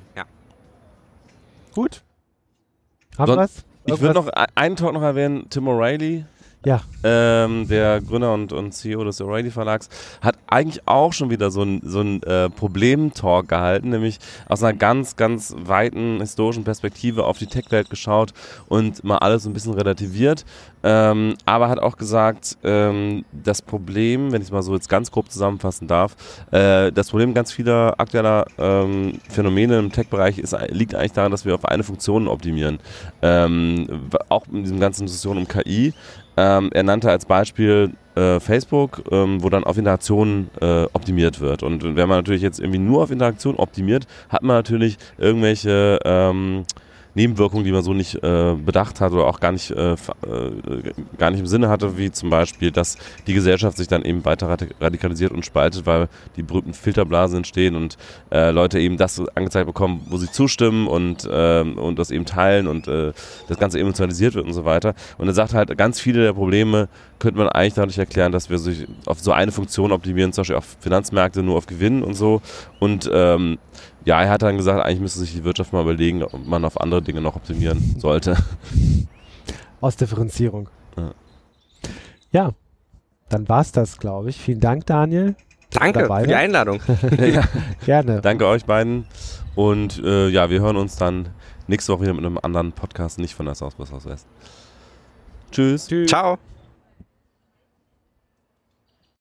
Gut. 1.75 2.03
Haben 3.19 3.37
wir's? 3.37 3.65
Ich 3.85 4.01
würde 4.01 4.15
noch 4.15 4.29
e- 4.29 4.45
einen 4.55 4.77
Talk 4.77 4.93
noch 4.93 5.03
erwähnen, 5.03 5.47
Tim 5.51 5.67
O'Reilly, 5.69 6.25
Ja. 6.65 6.83
ähm, 7.03 7.67
der 7.67 8.01
Gründer 8.01 8.33
und, 8.33 8.53
und 8.53 8.73
CEO 8.73 9.03
des 9.05 9.21
O'Reilly 9.21 9.51
Verlags, 9.51 9.89
hat 10.21 10.37
eigentlich 10.47 10.87
auch 10.87 11.13
schon 11.13 11.31
wieder 11.31 11.51
so 11.51 11.63
ein, 11.63 11.81
so 11.85 12.01
ein 12.01 12.23
äh, 12.23 12.51
Problem-Talk 12.51 13.49
gehalten, 13.49 13.91
nämlich 13.91 14.19
aus 14.49 14.63
einer 14.63 14.77
ganz, 14.77 15.17
ganz 15.17 15.55
weiten 15.59 16.21
historischen 16.21 16.63
Perspektive 16.63 17.25
auf 17.25 17.39
die 17.39 17.47
Tech-Welt 17.47 17.91
geschaut 17.91 18.33
und 18.69 19.03
mal 19.03 19.19
alles 19.19 19.43
so 19.43 19.51
ein 19.51 19.55
bisschen 19.55 19.75
relativiert. 19.75 20.45
Ähm, 20.85 21.37
aber 21.45 21.69
hat 21.69 21.79
auch 21.79 21.97
gesagt, 21.97 22.59
ähm, 22.65 23.25
das 23.33 23.63
Problem, 23.63 24.33
wenn 24.33 24.43
ich 24.43 24.49
es 24.49 24.53
mal 24.53 24.63
so 24.63 24.75
jetzt 24.75 24.89
ganz 24.89 25.11
grob 25.11 25.31
zusammenfassen 25.31 25.87
darf, 25.87 26.17
äh, 26.51 26.91
das 26.91 27.11
Problem 27.11 27.35
ganz 27.35 27.53
vieler 27.53 27.95
aktueller 27.99 28.47
ähm, 28.59 29.21
Phänomene 29.29 29.79
im 29.79 29.93
Tech-Bereich 29.93 30.39
ist, 30.39 30.57
liegt 30.69 30.95
eigentlich 30.95 31.13
daran, 31.13 31.31
dass 31.31 31.45
wir 31.45 31.55
auf 31.55 31.65
eine 31.65 31.85
Funktion 31.85 32.27
optimieren. 32.27 32.81
Ähm, 33.21 34.09
auch 34.29 34.47
in 34.53 34.63
diesem 34.63 34.81
ganzen 34.81 35.07
Diskussion 35.07 35.39
um 35.39 35.47
KI. 35.47 35.95
Ähm, 36.37 36.71
er 36.73 36.83
nannte 36.83 37.11
als 37.11 37.27
Beispiel 37.27 37.93
äh, 38.15 38.41
Facebook, 38.41 39.03
ähm, 39.11 39.43
wo 39.43 39.49
dann 39.49 39.65
auf 39.65 39.79
Interaktionen 39.79 40.51
äh, 40.61 40.85
optimiert 40.93 41.41
wird. 41.41 41.63
Und 41.63 41.83
wenn 41.83 42.09
man 42.09 42.19
natürlich 42.19 42.43
jetzt 42.43 42.61
irgendwie 42.61 42.79
nur 42.79 43.03
auf 43.03 43.11
Interaktion 43.11 43.57
optimiert, 43.57 44.07
hat 44.29 44.43
man 44.43 44.57
natürlich 44.57 44.99
irgendwelche 45.19 45.99
ähm, 46.05 46.65
Nebenwirkungen, 47.15 47.65
die 47.65 47.73
man 47.73 47.83
so 47.83 47.93
nicht 47.93 48.23
äh, 48.23 48.55
bedacht 48.55 49.01
hat 49.01 49.13
oder 49.13 49.27
auch 49.27 49.41
gar 49.41 49.53
nicht, 49.53 49.71
äh, 49.71 49.93
äh, 49.93 49.97
gar 51.19 51.31
nicht 51.31 51.41
im 51.41 51.47
Sinne 51.47 51.69
hatte, 51.69 51.99
wie 51.99 52.11
zum 52.11 52.31
Beispiel, 52.31 52.71
dass 52.71 52.97
die 53.27 53.35
Gesellschaft 53.35 53.77
sich 53.77 53.89
dann 53.89 54.03
eben 54.03 54.25
weiter 54.25 54.49
radi- 54.49 54.73
radikalisiert 54.81 55.33
und 55.33 55.45
spaltet, 55.45 55.85
weil 55.87 56.09
die 56.37 56.43
berühmten 56.43 56.75
Filterblasen 56.75 57.39
entstehen 57.39 57.77
und 57.77 57.99
äh, 58.31 58.51
Leute 58.51 58.79
eben 58.79 58.97
das 58.97 59.21
angezeigt 59.35 59.67
bekommen, 59.67 60.07
wo 60.09 60.17
sie 60.17 60.31
zustimmen 60.31 60.87
und, 60.87 61.29
ähm, 61.31 61.79
und 61.79 61.99
das 61.99 62.11
eben 62.11 62.25
teilen 62.25 62.67
und 62.67 62.89
äh, 62.89 63.13
das 63.49 63.59
Ganze 63.59 63.79
emotionalisiert 63.79 64.35
wird 64.35 64.47
und 64.47 64.55
so 64.55 64.65
weiter. 64.65 64.95
Und 65.19 65.29
er 65.29 65.35
sagt 65.35 65.55
halt, 65.55 65.77
ganz 65.77 66.01
viele 66.01 66.23
der 66.23 66.33
Probleme 66.33 66.89
könnte 67.19 67.39
man 67.39 67.49
eigentlich 67.49 67.75
dadurch 67.75 67.99
erklären, 67.99 68.33
dass 68.33 68.51
wir 68.51 68.59
sich 68.59 68.89
auf 69.07 69.21
so 69.21 69.33
eine 69.33 69.53
Funktion 69.53 69.93
optimieren, 69.93 70.33
zum 70.33 70.43
Beispiel 70.43 70.57
auf 70.57 70.77
Finanzmärkte 70.81 71.43
nur 71.43 71.57
auf 71.57 71.67
Gewinn 71.67 72.03
und 72.03 72.15
so. 72.15 72.43
Und 72.81 73.09
ähm, 73.13 73.59
ja, 74.05 74.23
er 74.23 74.31
hat 74.31 74.43
dann 74.43 74.57
gesagt, 74.57 74.85
eigentlich 74.85 75.01
müsste 75.01 75.21
sich 75.21 75.33
die 75.33 75.45
Wirtschaft 75.45 75.73
mal 75.73 75.83
überlegen, 75.83 76.23
ob 76.23 76.47
man 76.47 76.65
auf 76.65 76.81
andere 76.81 77.03
Dinge 77.03 77.21
noch 77.21 77.37
optimieren 77.37 77.97
sollte. 77.99 78.37
Ausdifferenzierung. 79.81 80.69
Ja. 80.97 81.15
Ja, 82.31 82.51
dann 83.29 83.49
war's 83.49 83.73
das, 83.73 83.99
glaube 83.99 84.31
ich. 84.31 84.39
Vielen 84.39 84.61
Dank, 84.61 84.87
Daniel. 84.87 85.35
Danke 85.71 86.01
dabei 86.01 86.23
für 86.23 86.29
die. 86.29 86.35
Einladung. 86.35 86.81
ja, 87.19 87.45
Gerne. 87.85 88.21
danke 88.21 88.47
euch 88.47 88.65
beiden. 88.65 89.07
Und 89.55 90.03
äh, 90.05 90.29
ja, 90.29 90.51
wir 90.51 90.61
hören 90.61 90.77
uns 90.77 90.97
dann 90.97 91.29
nächste 91.67 91.93
Woche 91.93 92.03
wieder 92.03 92.15
mit 92.15 92.25
einem 92.25 92.39
anderen 92.43 92.73
Podcast, 92.73 93.19
nicht 93.19 93.35
von 93.35 93.47
der 93.47 93.55
South 93.55 93.75
by 93.75 93.87
Southwest. 93.87 94.27
Tschüss. 95.51 95.87
Tschüss. 95.87 96.09
Ciao. 96.09 96.39